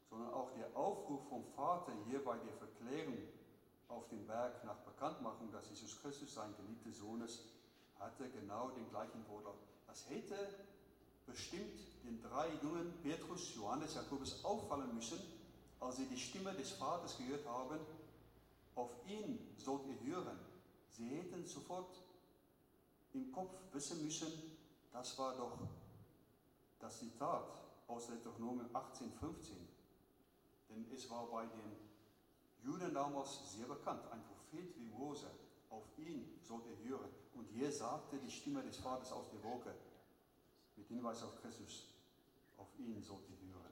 [0.09, 3.17] sondern auch der Aufruf vom Vater hier bei der Verklärung
[3.87, 7.45] auf dem Berg nach Bekanntmachung, dass Jesus Christus sein geliebter Sohn ist,
[7.99, 9.59] hatte genau den gleichen Wortlaut.
[9.87, 10.35] Das hätte
[11.25, 15.19] bestimmt den drei Jungen Petrus, Johannes, Jakobus auffallen müssen,
[15.81, 17.79] als sie die Stimme des Vaters gehört haben,
[18.75, 20.39] auf ihn sollt ihr hören.
[20.91, 21.99] Sie hätten sofort
[23.13, 24.31] im Kopf wissen müssen,
[24.93, 25.57] das war doch
[26.79, 27.43] das Zitat
[27.87, 29.53] aus Deuteronomium 18,15.
[30.69, 31.75] Denn es war bei den
[32.63, 34.03] Juden damals sehr bekannt.
[34.11, 35.29] Ein Prophet wie Mose,
[35.69, 37.09] auf ihn sollt ihr hören.
[37.33, 39.73] Und hier sagte die Stimme des Vaters aus der Wolke,
[40.75, 41.87] mit Hinweis auf Christus,
[42.57, 43.70] auf ihn sollt ihr hören.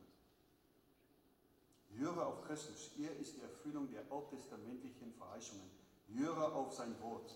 [1.98, 5.70] Höre auf Christus, er ist die Erfüllung der alttestamentlichen Verheißungen.
[6.16, 7.36] Höre auf sein Wort.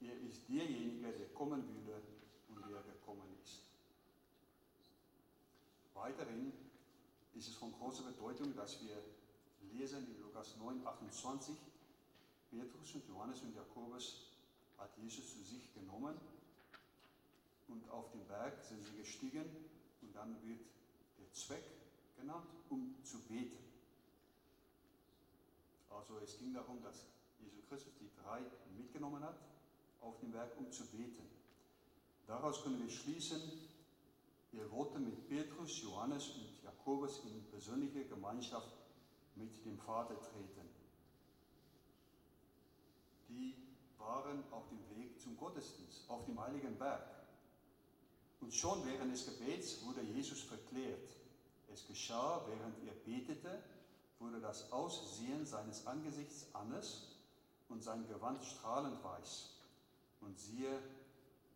[0.00, 2.02] Er ist derjenige, der kommen würde
[2.48, 3.62] und der gekommen ist.
[5.94, 6.52] Weiterhin
[7.34, 8.96] ist es von großer Bedeutung, dass wir
[9.72, 11.54] lesen in Lukas 9, 28,
[12.50, 14.32] Petrus und Johannes und Jakobus
[14.78, 16.14] hat Jesus zu sich genommen
[17.68, 19.44] und auf den Berg sind sie gestiegen
[20.02, 20.60] und dann wird
[21.18, 21.64] der Zweck
[22.16, 23.71] genannt, um zu beten.
[26.02, 27.06] Also es ging darum, dass
[27.38, 28.40] Jesus Christus die drei
[28.76, 29.38] mitgenommen hat
[30.00, 31.22] auf den Berg, um zu beten.
[32.26, 33.40] Daraus können wir schließen,
[34.52, 38.72] er wollte mit Petrus, Johannes und Jakobus in persönliche Gemeinschaft
[39.36, 40.68] mit dem Vater treten.
[43.28, 43.54] Die
[43.96, 47.08] waren auf dem Weg zum Gottesdienst, auf dem heiligen Berg.
[48.40, 51.08] Und schon während des Gebets wurde Jesus verklärt.
[51.72, 53.62] Es geschah, während er betete,
[54.22, 57.16] wurde das Aussehen seines Angesichts anders
[57.68, 59.50] und sein Gewand strahlend weiß.
[60.20, 60.78] Und siehe,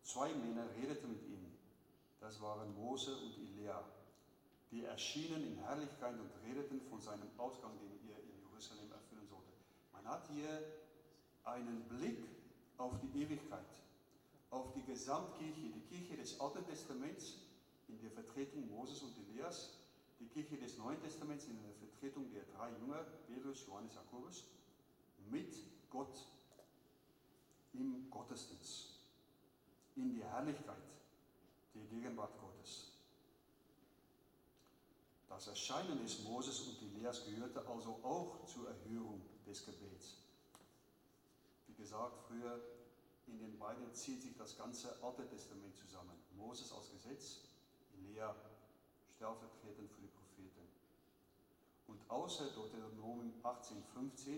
[0.03, 1.45] zwei Männer redeten mit ihm.
[2.19, 3.81] Das waren Mose und Elia.
[4.71, 9.53] Die erschienen in Herrlichkeit und redeten von seinem Ausgang, den er in Jerusalem erfüllen sollte.
[9.93, 10.61] Man hat hier
[11.45, 12.19] einen Blick
[12.77, 13.65] auf die Ewigkeit,
[14.49, 17.37] auf die Gesamtkirche, die Kirche des Alten Testaments
[17.87, 19.77] in der Vertretung Moses und Elias,
[20.19, 24.45] die Kirche des Neuen Testaments in der Vertretung der drei Jünger, Petrus, Johannes, Jakobus,
[25.29, 25.55] mit
[25.89, 26.25] Gott
[27.73, 28.99] im Gottesdienst,
[29.95, 30.83] in die Herrlichkeit
[31.75, 32.93] der Gegenwart Gottes.
[35.29, 40.17] Das Erscheinen des Moses und Elias gehörte also auch zur Erhörung des Gebets.
[41.67, 42.59] Wie gesagt, früher
[43.27, 46.17] in den beiden zieht sich das ganze Alte Testament zusammen.
[46.37, 47.41] Moses als Gesetz,
[47.93, 48.33] Elia
[49.17, 50.67] stellvertretend für die Propheten.
[51.87, 54.37] Und außer Deuteronomium 18,15,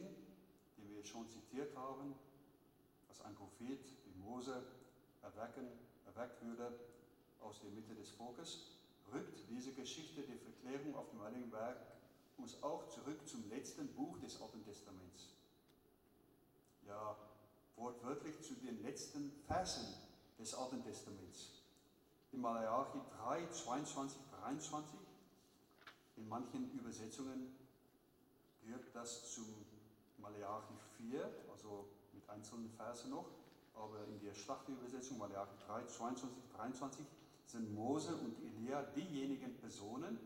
[0.77, 2.15] den wir schon zitiert haben,
[3.09, 4.63] das dass ein Prophet wie Mose
[5.21, 5.67] erwecken,
[6.05, 6.80] erweckt würde
[7.41, 8.71] aus der Mitte des Volkes,
[9.11, 11.77] rückt diese Geschichte der Verklärung auf dem Heiligen Berg
[12.38, 15.34] uns auch zurück zum letzten Buch des Alten Testaments.
[16.88, 17.17] Ja,
[17.75, 19.93] wortwörtlich zu den letzten Versen
[20.38, 21.63] des Alten Testaments.
[22.32, 24.99] In Malachi 3, 22, 23,
[26.17, 27.55] in manchen Übersetzungen
[28.61, 29.45] gehört das zum
[30.17, 33.25] Malachi 4, also mit einzelnen Versen noch,
[33.75, 37.05] aber in der Schlachterübersetzung Malachi 3, 22, 23
[37.45, 40.19] sind Mose und Elia diejenigen Personen,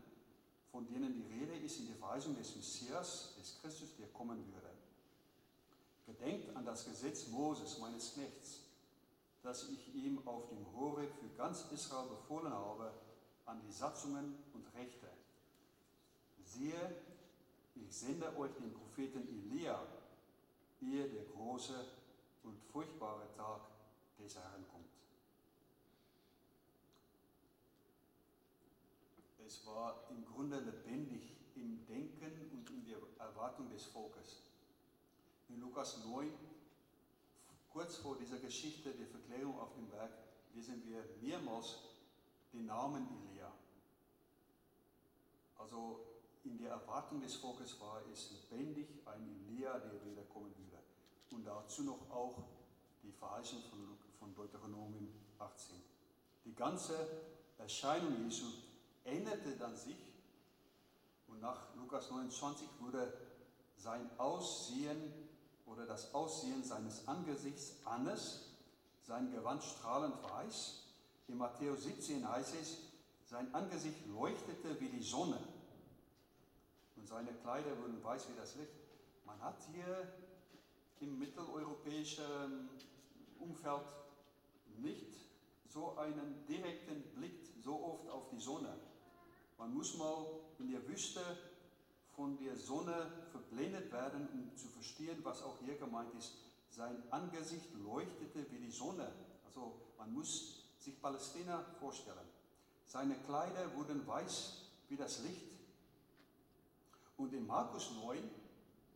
[0.70, 4.70] von denen die Rede ist in der Verheißung des Messias, des Christus, der kommen würde.
[6.06, 8.60] Gedenkt an das Gesetz Moses, meines Knechts,
[9.42, 12.92] das ich ihm auf dem Horeb für ganz Israel befohlen habe,
[13.46, 15.08] an die Satzungen und Rechte.
[16.42, 16.96] Siehe,
[17.74, 19.86] ich sende euch den Propheten Elia,
[20.80, 21.84] ehe der große
[22.44, 23.60] und furchtbare Tag
[24.18, 24.84] des Herrn kommt.
[29.46, 34.42] Es war im Grunde lebendig im Denken und in der Erwartung des Volkes.
[35.48, 36.32] In Lukas 9,
[37.72, 40.10] kurz vor dieser Geschichte der Verklärung auf dem Berg,
[40.54, 41.93] lesen wir mehrmals
[42.54, 43.52] den Namen Elia.
[45.58, 46.00] Also
[46.44, 50.82] in der Erwartung des Volkes war es lebendig ein Elia, der wieder kommen würde.
[51.30, 52.44] Und dazu noch auch
[53.02, 55.76] die Verheißung von, von Deuteronomium 18.
[56.44, 56.94] Die ganze
[57.58, 58.46] Erscheinung Jesu
[59.04, 59.96] änderte dann sich
[61.28, 63.12] und nach Lukas 29 wurde
[63.76, 65.12] sein Aussehen
[65.66, 68.50] oder das Aussehen seines Angesichts anders,
[69.02, 70.83] sein Gewand strahlend weiß.
[71.28, 72.78] In Matthäus 17 heißt es,
[73.24, 75.38] sein Angesicht leuchtete wie die Sonne
[76.96, 78.72] und seine Kleider wurden weiß wie das Licht.
[79.26, 80.12] Man hat hier
[81.00, 82.68] im mitteleuropäischen
[83.38, 83.82] Umfeld
[84.78, 85.12] nicht
[85.68, 88.74] so einen direkten Blick so oft auf die Sonne.
[89.58, 90.26] Man muss mal
[90.58, 91.20] in der Wüste
[92.14, 96.34] von der Sonne verblendet werden, um zu verstehen, was auch hier gemeint ist.
[96.70, 99.12] Sein Angesicht leuchtete wie die Sonne.
[99.46, 102.28] Also man muss sich Palästina vorstellen.
[102.86, 105.52] Seine Kleider wurden weiß wie das Licht.
[107.16, 108.18] Und in Markus 9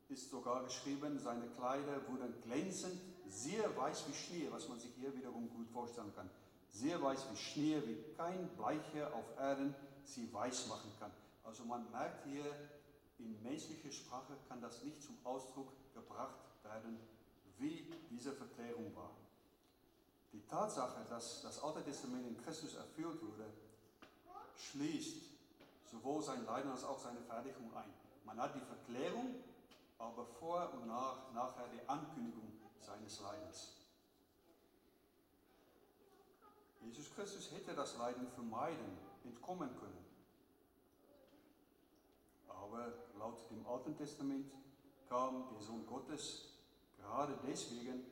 [0.09, 5.15] ist sogar geschrieben, seine Kleider wurden glänzend, sehr weiß wie Schnee, was man sich hier
[5.15, 6.29] wiederum gut vorstellen kann.
[6.69, 9.75] Sehr weiß wie Schnee, wie kein Bleiche auf Erden
[10.05, 11.11] sie weiß machen kann.
[11.45, 12.45] Also man merkt hier,
[13.19, 16.99] in menschlicher Sprache kann das nicht zum Ausdruck gebracht werden,
[17.59, 19.11] wie diese Verklärung war.
[20.33, 23.47] Die Tatsache, dass das Alte Testament in Christus erfüllt wurde,
[24.57, 25.23] schließt
[25.91, 27.93] sowohl sein Leiden als auch seine Fertigung ein.
[28.25, 29.37] Man hat die Verklärung,
[29.99, 33.75] aber vor und nach, nachher die Ankündigung seines Leidens.
[36.83, 40.05] Jesus Christus hätte das Leiden vermeiden, entkommen können.
[42.49, 44.51] Aber laut dem Alten Testament
[45.09, 46.59] kam der Sohn Gottes
[46.99, 48.05] gerade deswegen,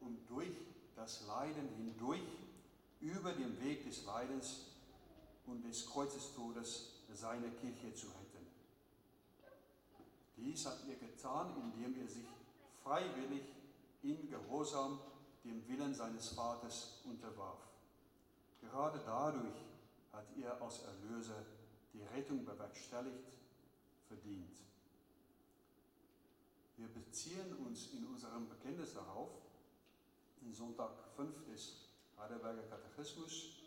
[0.00, 0.52] um durch
[0.98, 2.26] das Leiden hindurch
[3.00, 4.66] über den Weg des Leidens
[5.46, 8.46] und des Kreuzestodes seine Kirche zu retten.
[10.36, 12.26] Dies hat er getan, indem er sich
[12.82, 13.42] freiwillig
[14.02, 14.98] in Gehorsam
[15.44, 17.60] dem Willen seines Vaters unterwarf.
[18.60, 19.56] Gerade dadurch
[20.12, 21.44] hat er als Erlöser
[21.94, 23.38] die Rettung bewerkstelligt,
[24.08, 24.50] verdient.
[26.76, 29.30] Wir beziehen uns in unserem Bekenntnis darauf,
[30.42, 33.58] in Sonntag 5 des Heidelberger Katechismus,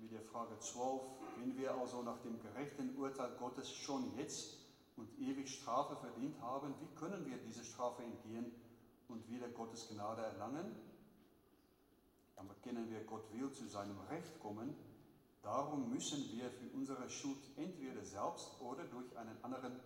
[0.00, 1.02] mit der Frage 12,
[1.38, 4.56] wenn wir also nach dem gerechten Urteil Gottes schon jetzt
[4.96, 8.50] und ewig Strafe verdient haben, wie können wir diese Strafe entgehen
[9.08, 10.74] und wieder Gottes Gnade erlangen?
[12.36, 14.74] Dann bekennen wir, Gott will zu seinem Recht kommen.
[15.42, 19.80] Darum müssen wir für unsere Schuld entweder selbst oder durch einen anderen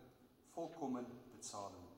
[0.55, 1.94] vollkommen bezahlen.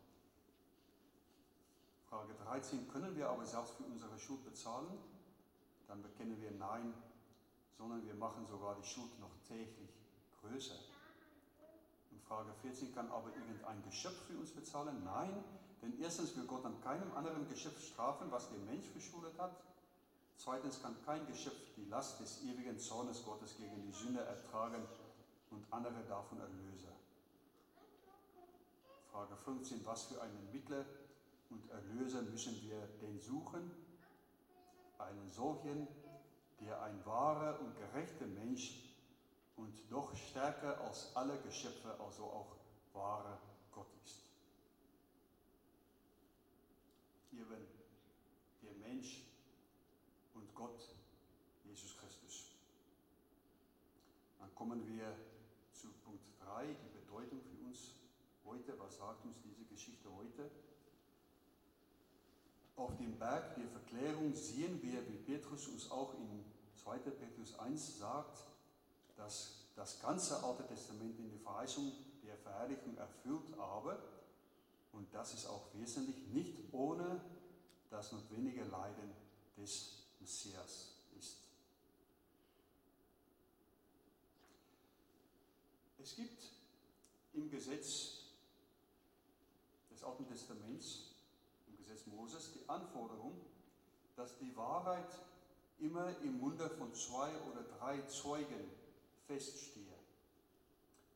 [2.16, 4.88] Frage 13, können wir aber selbst für unsere Schuld bezahlen?
[5.86, 6.94] Dann bekennen wir Nein,
[7.76, 9.90] sondern wir machen sogar die Schuld noch täglich
[10.40, 10.76] größer.
[12.10, 15.04] Und Frage 14, kann aber irgendein Geschöpf für uns bezahlen?
[15.04, 15.44] Nein,
[15.82, 19.54] denn erstens will Gott an keinem anderen Geschöpf strafen, was der Mensch verschuldet hat.
[20.38, 24.82] Zweitens kann kein Geschöpf die Last des ewigen Zornes Gottes gegen die Sünde ertragen
[25.50, 26.88] und andere davon erlösen.
[29.12, 29.84] Frage 15.
[29.84, 30.86] Was für einen Mittler
[31.50, 33.70] und Erlöser müssen wir den suchen,
[34.98, 35.86] einen solchen,
[36.60, 38.86] der ein wahrer und gerechter Mensch
[39.56, 42.56] und doch stärker als alle Geschöpfe, also auch
[42.92, 43.38] wahrer
[43.72, 44.22] Gott ist.
[47.32, 47.66] Eben
[48.62, 49.22] der Mensch
[50.34, 50.80] und Gott,
[51.64, 52.52] Jesus Christus.
[54.38, 55.14] Dann kommen wir
[62.76, 66.44] Auf dem Berg der Verklärung sehen wir, wie Petrus uns auch in
[66.82, 66.98] 2.
[66.98, 68.38] Petrus 1 sagt,
[69.16, 71.90] dass das ganze Alte Testament in die Verheißung
[72.22, 73.98] der Verherrlichung erfüllt habe.
[74.92, 77.20] Und das ist auch wesentlich nicht ohne
[77.90, 79.10] das notwendige Leiden
[79.56, 81.38] des Messias ist.
[85.98, 86.42] Es gibt
[87.32, 88.18] im Gesetz
[89.90, 91.15] des Alten Testaments,
[91.86, 93.40] Gesetz Moses, die Anforderung,
[94.16, 95.08] dass die Wahrheit
[95.78, 98.72] immer im Munde von zwei oder drei Zeugen
[99.26, 99.94] feststehe.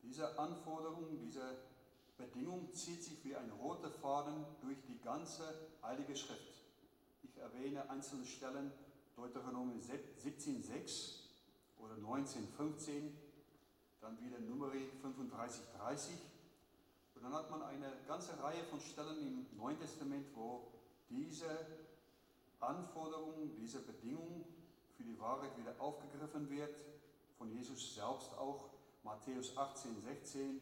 [0.01, 1.57] Diese Anforderung, diese
[2.17, 5.43] Bedingung zieht sich wie ein roter Faden durch die ganze
[5.83, 6.63] Heilige Schrift.
[7.23, 8.71] Ich erwähne einzelne Stellen,
[9.17, 11.15] Deuteronomium 17,6
[11.79, 13.11] oder 19,15,
[13.99, 16.30] dann wieder Nummer 35,30.
[17.21, 20.71] Und dann hat man eine ganze Reihe von Stellen im Neuen Testament, wo
[21.07, 21.67] diese
[22.59, 24.43] Anforderung, diese Bedingung
[24.97, 26.75] für die Wahrheit wieder aufgegriffen wird,
[27.37, 28.71] von Jesus selbst auch.
[29.03, 30.61] Matthäus 18, 16,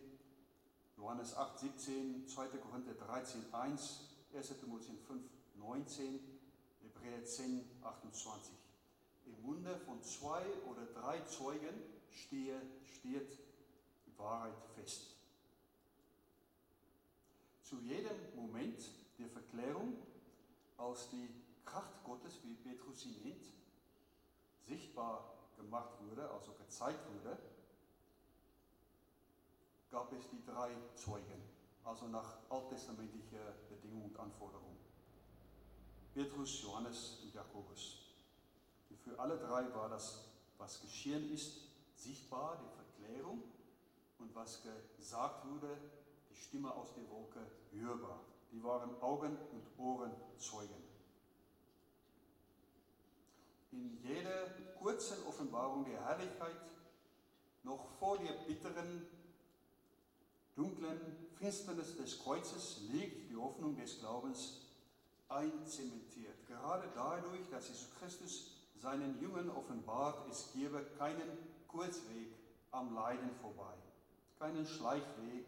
[0.97, 2.47] Johannes 8, 17, 2.
[2.57, 3.99] Korinther 13, 1,
[4.33, 4.59] 1.
[4.59, 5.23] Timotheus 5,
[5.55, 6.19] 19,
[6.81, 8.53] Hebräer 10, 28.
[9.27, 13.39] Im Munde von zwei oder drei Zeugen stehe, steht
[14.05, 15.18] die Wahrheit fest.
[17.69, 18.83] Zu jedem Moment
[19.19, 19.95] der Verklärung,
[20.75, 21.29] als die
[21.65, 23.45] Kraft Gottes, wie Petrus sie nennt,
[24.65, 27.37] sichtbar gemacht wurde, also gezeigt wurde,
[29.91, 31.43] gab es die drei Zeugen,
[31.83, 34.75] also nach alttestamentlicher Bedingung und Anforderung.
[36.15, 37.99] Petrus, Johannes und Jakobus.
[38.89, 40.25] Und für alle drei war das,
[40.57, 43.43] was geschehen ist, sichtbar, die Verklärung
[44.17, 44.63] und was
[44.97, 45.77] gesagt wurde,
[46.39, 47.39] Stimme aus der Wolke
[47.71, 48.21] hörbar.
[48.51, 50.83] Die waren Augen und Ohren Zeugen.
[53.71, 54.47] In jeder
[54.79, 56.55] kurzen Offenbarung der Herrlichkeit,
[57.63, 59.05] noch vor der bitteren,
[60.55, 60.99] dunklen
[61.35, 64.61] Finsternis des Kreuzes, liegt die Hoffnung des Glaubens
[65.27, 66.47] einzementiert.
[66.47, 71.29] Gerade dadurch, dass Jesus Christus seinen Jüngern offenbart, es gebe keinen
[71.67, 72.33] Kurzweg
[72.71, 73.75] am Leiden vorbei,
[74.39, 75.45] keinen Schleichweg,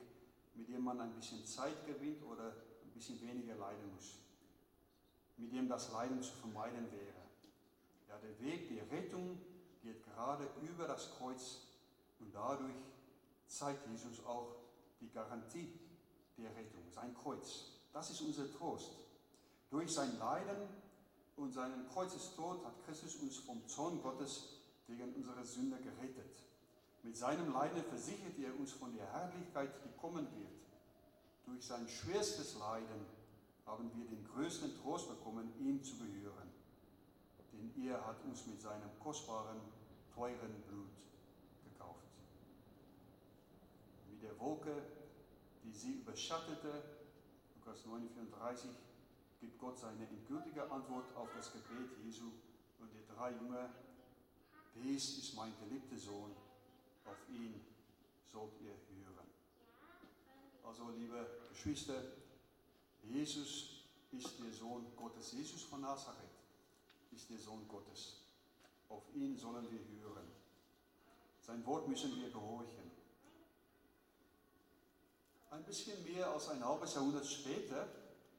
[0.55, 4.19] mit dem man ein bisschen Zeit gewinnt oder ein bisschen weniger leiden muss,
[5.37, 7.21] mit dem das Leiden zu vermeiden wäre.
[8.09, 9.37] Ja, der Weg der Rettung
[9.81, 11.61] geht gerade über das Kreuz
[12.19, 12.75] und dadurch
[13.47, 14.55] zeigt Jesus auch
[14.99, 15.79] die Garantie
[16.37, 17.71] der Rettung, sein Kreuz.
[17.93, 18.91] Das ist unser Trost.
[19.69, 20.67] Durch sein Leiden
[21.37, 26.35] und seinen Kreuzestod hat Christus uns vom Zorn Gottes wegen unserer Sünde gerettet.
[27.03, 30.61] Mit seinem Leiden versichert er uns von der Herrlichkeit, die kommen wird.
[31.45, 33.05] Durch sein schwerstes Leiden
[33.65, 36.51] haben wir den größten Trost bekommen, ihm zu gehören
[37.61, 39.59] denn er hat uns mit seinem kostbaren,
[40.13, 40.95] teuren Blut
[41.63, 42.05] gekauft.
[44.09, 44.81] Wie der Wolke,
[45.63, 46.83] die sie überschattete,
[47.55, 48.67] Lukas 9,34,
[49.39, 52.31] gibt Gott seine endgültige Antwort auf das Gebet Jesu
[52.79, 53.69] und der drei Jünger.
[54.75, 56.31] Dies ist mein geliebter Sohn,
[57.05, 57.59] auf ihn
[58.31, 59.27] sollt ihr hören.
[60.63, 62.01] Also, liebe Geschwister,
[63.03, 66.29] Jesus ist der Sohn Gottes, Jesus von Nazareth
[67.11, 68.21] ist der Sohn Gottes.
[68.89, 70.27] Auf ihn sollen wir hören.
[71.41, 72.91] Sein Wort müssen wir gehorchen.
[75.49, 77.87] Ein bisschen mehr als ein halbes Jahrhundert später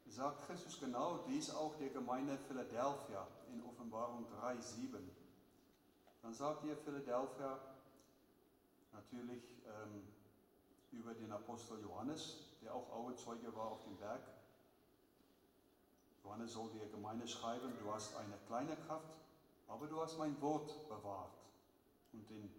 [0.06, 4.98] sagt Christus genau dies auch der Gemeinde Philadelphia in Offenbarung 3,7.
[6.20, 7.58] Dann sagt ihr Philadelphia
[8.93, 10.03] natürlich ähm,
[10.93, 14.22] über den Apostel Johannes, der auch Augenzeuge war auf dem Berg.
[16.24, 19.12] Johannes soll der Gemeinde schreiben, du hast eine kleine Kraft,
[19.68, 21.36] aber du hast mein Wort bewahrt.
[22.12, 22.51] Und in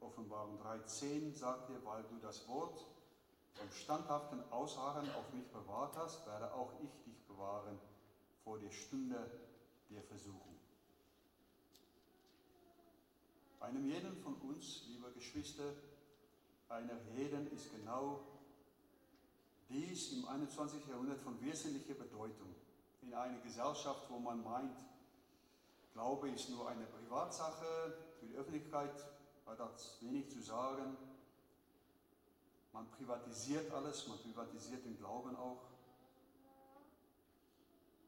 [0.00, 2.84] Offenbarung 3.10 sagt er, weil du das Wort
[3.54, 7.78] vom standhaften Ausharren auf mich bewahrt hast, werde auch ich dich bewahren
[8.44, 9.30] vor der Stunde
[9.90, 10.59] der Versuchung.
[13.60, 15.74] Einem jeden von uns, liebe Geschwister,
[16.70, 18.20] einer jeden ist genau
[19.68, 20.86] dies im 21.
[20.88, 22.54] Jahrhundert von wesentlicher Bedeutung
[23.02, 24.78] in eine Gesellschaft, wo man meint,
[25.92, 28.94] Glaube ist nur eine Privatsache, für die Öffentlichkeit
[29.44, 30.96] hat das wenig zu sagen.
[32.72, 35.64] Man privatisiert alles, man privatisiert den Glauben auch.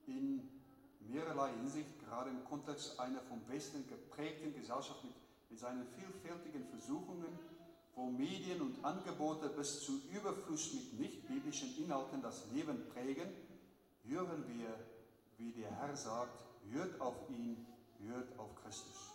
[0.06, 0.48] In
[1.00, 5.21] mehrerlei Hinsicht, gerade im Kontext einer vom Westen geprägten Gesellschaft mit,
[5.52, 7.38] mit seinen vielfältigen Versuchungen,
[7.94, 13.28] wo Medien und Angebote bis zu Überfluss mit nicht-biblischen Inhalten das Leben prägen,
[14.04, 14.74] hören wir,
[15.36, 16.40] wie der Herr sagt,
[16.70, 17.66] hört auf ihn,
[17.98, 19.12] hört auf Christus.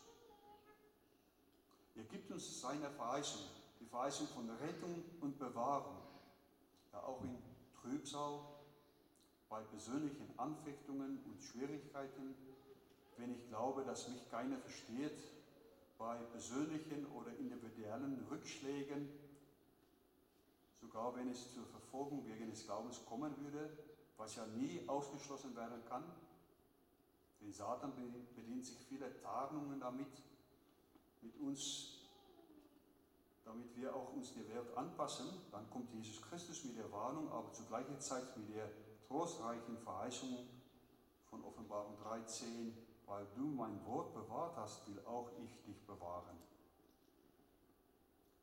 [1.96, 3.42] Er gibt uns seine Verheißung,
[3.80, 5.98] die Verheißung von Rettung und Bewahrung,
[6.94, 7.36] ja auch in
[7.82, 8.42] Trübsal,
[9.50, 12.36] bei persönlichen Anfechtungen und Schwierigkeiten,
[13.18, 15.18] wenn ich glaube, dass mich keiner versteht,
[15.98, 19.10] bei persönlichen oder individuellen Rückschlägen,
[20.80, 23.78] sogar wenn es zur Verfolgung wegen des Glaubens kommen würde,
[24.18, 26.04] was ja nie ausgeschlossen werden kann.
[27.42, 27.94] Denn Satan
[28.36, 30.08] bedient sich viele Tarnungen damit,
[31.22, 32.00] mit uns,
[33.44, 35.28] damit wir auch uns der Welt anpassen.
[35.52, 38.70] Dann kommt Jesus Christus mit der Warnung, aber zur gleichen Zeit mit der
[39.08, 40.48] trostreichen Verheißung
[41.30, 46.38] von Offenbarung 13, weil du mein Wort bewahrt hast, will auch ich dich bewahren.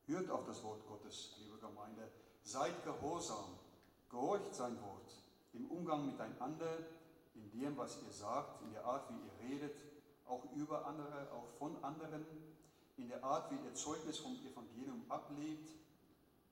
[0.06, 2.10] Hört auf das Wort Gottes, liebe Gemeinde.
[2.42, 3.58] Seid gehorsam,
[4.10, 6.78] gehorcht sein Wort im Umgang miteinander,
[7.34, 9.76] in dem, was ihr sagt, in der Art, wie ihr redet,
[10.26, 12.26] auch über andere, auch von anderen,
[12.96, 15.70] in der Art, wie ihr Zeugnis vom Evangelium ablegt,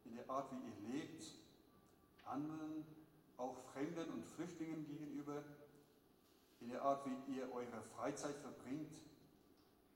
[0.05, 1.25] in der Art, wie ihr lebt,
[2.25, 2.85] anderen,
[3.37, 5.43] auch Fremden und Flüchtlingen gegenüber,
[6.63, 8.93] in der Art, wie ihr eure Freizeit verbringt,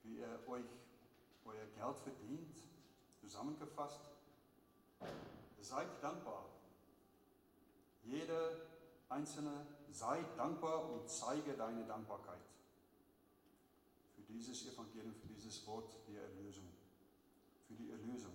[0.02, 0.64] wie ihr euch
[1.44, 2.56] euer Geld verdient,
[3.20, 4.00] zusammengefasst.
[5.60, 6.46] Seid dankbar.
[8.04, 8.50] Jeder
[9.08, 12.40] Einzelne sei dankbar und zeige deine Dankbarkeit
[14.14, 16.68] für dieses Evangelium, für dieses Wort der Erlösung,
[17.66, 18.32] für die Erlösung.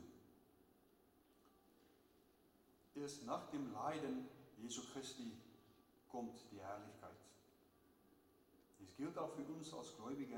[2.96, 4.28] Erst nach dem Leiden
[4.58, 5.32] Jesu Christi
[6.10, 7.18] kommt die Herrlichkeit.
[8.82, 10.38] Dies gilt auch für uns als Gläubige.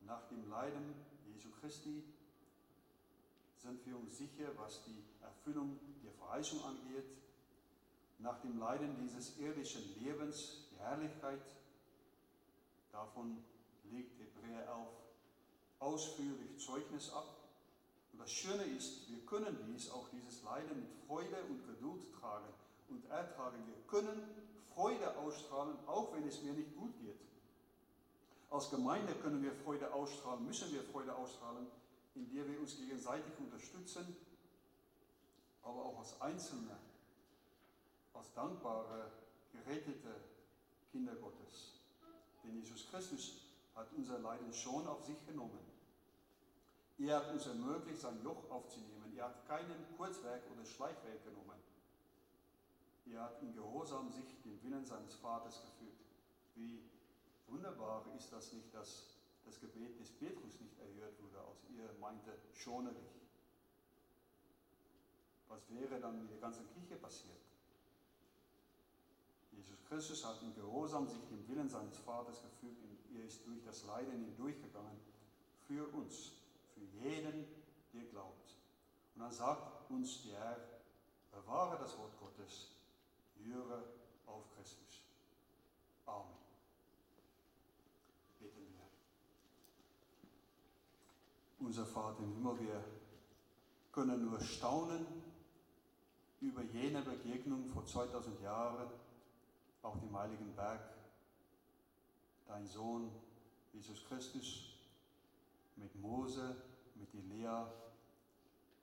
[0.00, 0.94] Nach dem Leiden
[1.32, 2.02] Jesu Christi
[3.56, 7.04] sind wir uns sicher, was die Erfüllung der Verheißung angeht.
[8.18, 11.42] Nach dem Leiden dieses irdischen Lebens, die Herrlichkeit,
[12.90, 13.44] davon
[13.90, 14.88] legt Hebräer auf
[15.78, 17.36] ausführlich Zeugnis ab.
[18.12, 22.52] Und das Schöne ist, wir können dies, auch dieses Leiden mit Freude und Geduld tragen
[22.88, 23.58] und ertragen.
[23.66, 24.47] Wir können
[24.78, 27.18] Freude ausstrahlen, auch wenn es mir nicht gut geht.
[28.48, 31.66] Als Gemeinde können wir Freude ausstrahlen, müssen wir Freude ausstrahlen,
[32.14, 34.16] indem wir uns gegenseitig unterstützen,
[35.64, 36.78] aber auch als Einzelne,
[38.14, 39.10] als dankbare,
[39.52, 40.14] gerettete
[40.92, 41.80] Kinder Gottes.
[42.44, 43.32] Denn Jesus Christus
[43.74, 45.58] hat unser Leiden schon auf sich genommen.
[46.98, 49.12] Er hat uns ermöglicht, sein Joch aufzunehmen.
[49.16, 51.67] Er hat keinen Kurzwerk oder Schleichwerk genommen.
[53.12, 56.04] Er hat in Gehorsam sich den Willen seines Vaters gefügt.
[56.54, 56.82] Wie
[57.46, 62.36] wunderbar ist das nicht, dass das Gebet des Petrus nicht erhört wurde, als er meinte,
[62.52, 63.18] schone dich.
[65.48, 67.40] Was wäre dann mit der ganzen Kirche passiert?
[69.52, 73.62] Jesus Christus hat in Gehorsam sich dem Willen seines Vaters gefügt und er ist durch
[73.64, 75.00] das Leiden hindurchgegangen
[75.66, 76.32] für uns,
[76.74, 77.46] für jeden,
[77.94, 78.54] der glaubt.
[79.14, 80.60] Und dann sagt uns der Herr,
[81.32, 82.77] bewahre das Wort Gottes
[83.46, 83.82] höre
[84.26, 85.02] auf Christus.
[86.06, 86.36] Amen.
[88.38, 88.86] Beten wir.
[91.66, 92.84] Unser Vater im Himmel, wir
[93.92, 95.06] können nur staunen
[96.40, 98.88] über jene Begegnung vor 2000 Jahren
[99.82, 100.80] auf dem Heiligen Berg.
[102.46, 103.10] Dein Sohn
[103.72, 104.78] Jesus Christus
[105.76, 106.56] mit Mose,
[106.94, 107.70] mit Elia,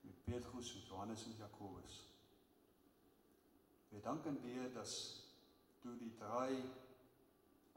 [0.04, 2.15] mit Petrus, mit Johannes und Jakobus.
[3.96, 5.22] Wir danken dir, dass
[5.82, 6.54] du die drei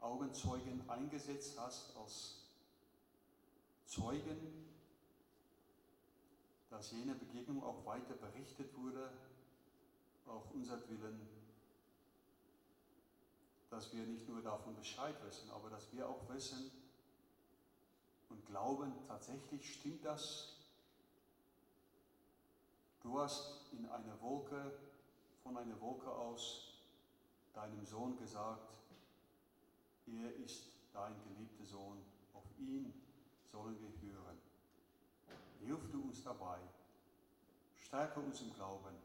[0.01, 2.41] Augenzeugen eingesetzt hast als
[3.85, 4.65] Zeugen,
[6.69, 9.13] dass jene Begegnung auch weiter berichtet wurde,
[10.27, 11.25] auch unser Willen,
[13.69, 16.69] dass wir nicht nur davon Bescheid wissen, aber dass wir auch wissen
[18.27, 20.57] und glauben, tatsächlich stimmt das.
[22.99, 24.88] Du hast in einer Wolke
[25.43, 26.69] von einer Wolke aus
[27.53, 28.73] deinem Sohn gesagt,
[30.07, 31.97] er ist dein geliebter Sohn,
[32.33, 32.93] auf ihn
[33.51, 34.37] sollen wir hören.
[35.59, 36.59] Hilf du uns dabei,
[37.79, 38.95] stärke uns im Glauben,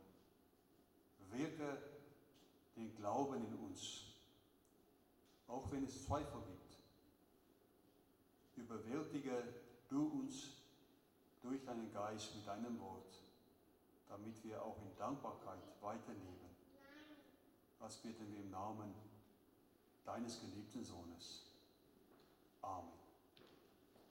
[1.30, 1.78] wirke
[2.76, 4.04] den Glauben in uns,
[5.48, 6.78] auch wenn es Zweifel gibt.
[8.56, 9.42] Überwältige
[9.88, 10.50] du uns
[11.42, 13.23] durch deinen Geist mit deinem Wort
[14.16, 16.48] damit wir auch in Dankbarkeit weiterleben.
[17.80, 18.94] Das bitten wir im Namen
[20.04, 21.52] deines geliebten Sohnes.
[22.62, 22.93] Amen.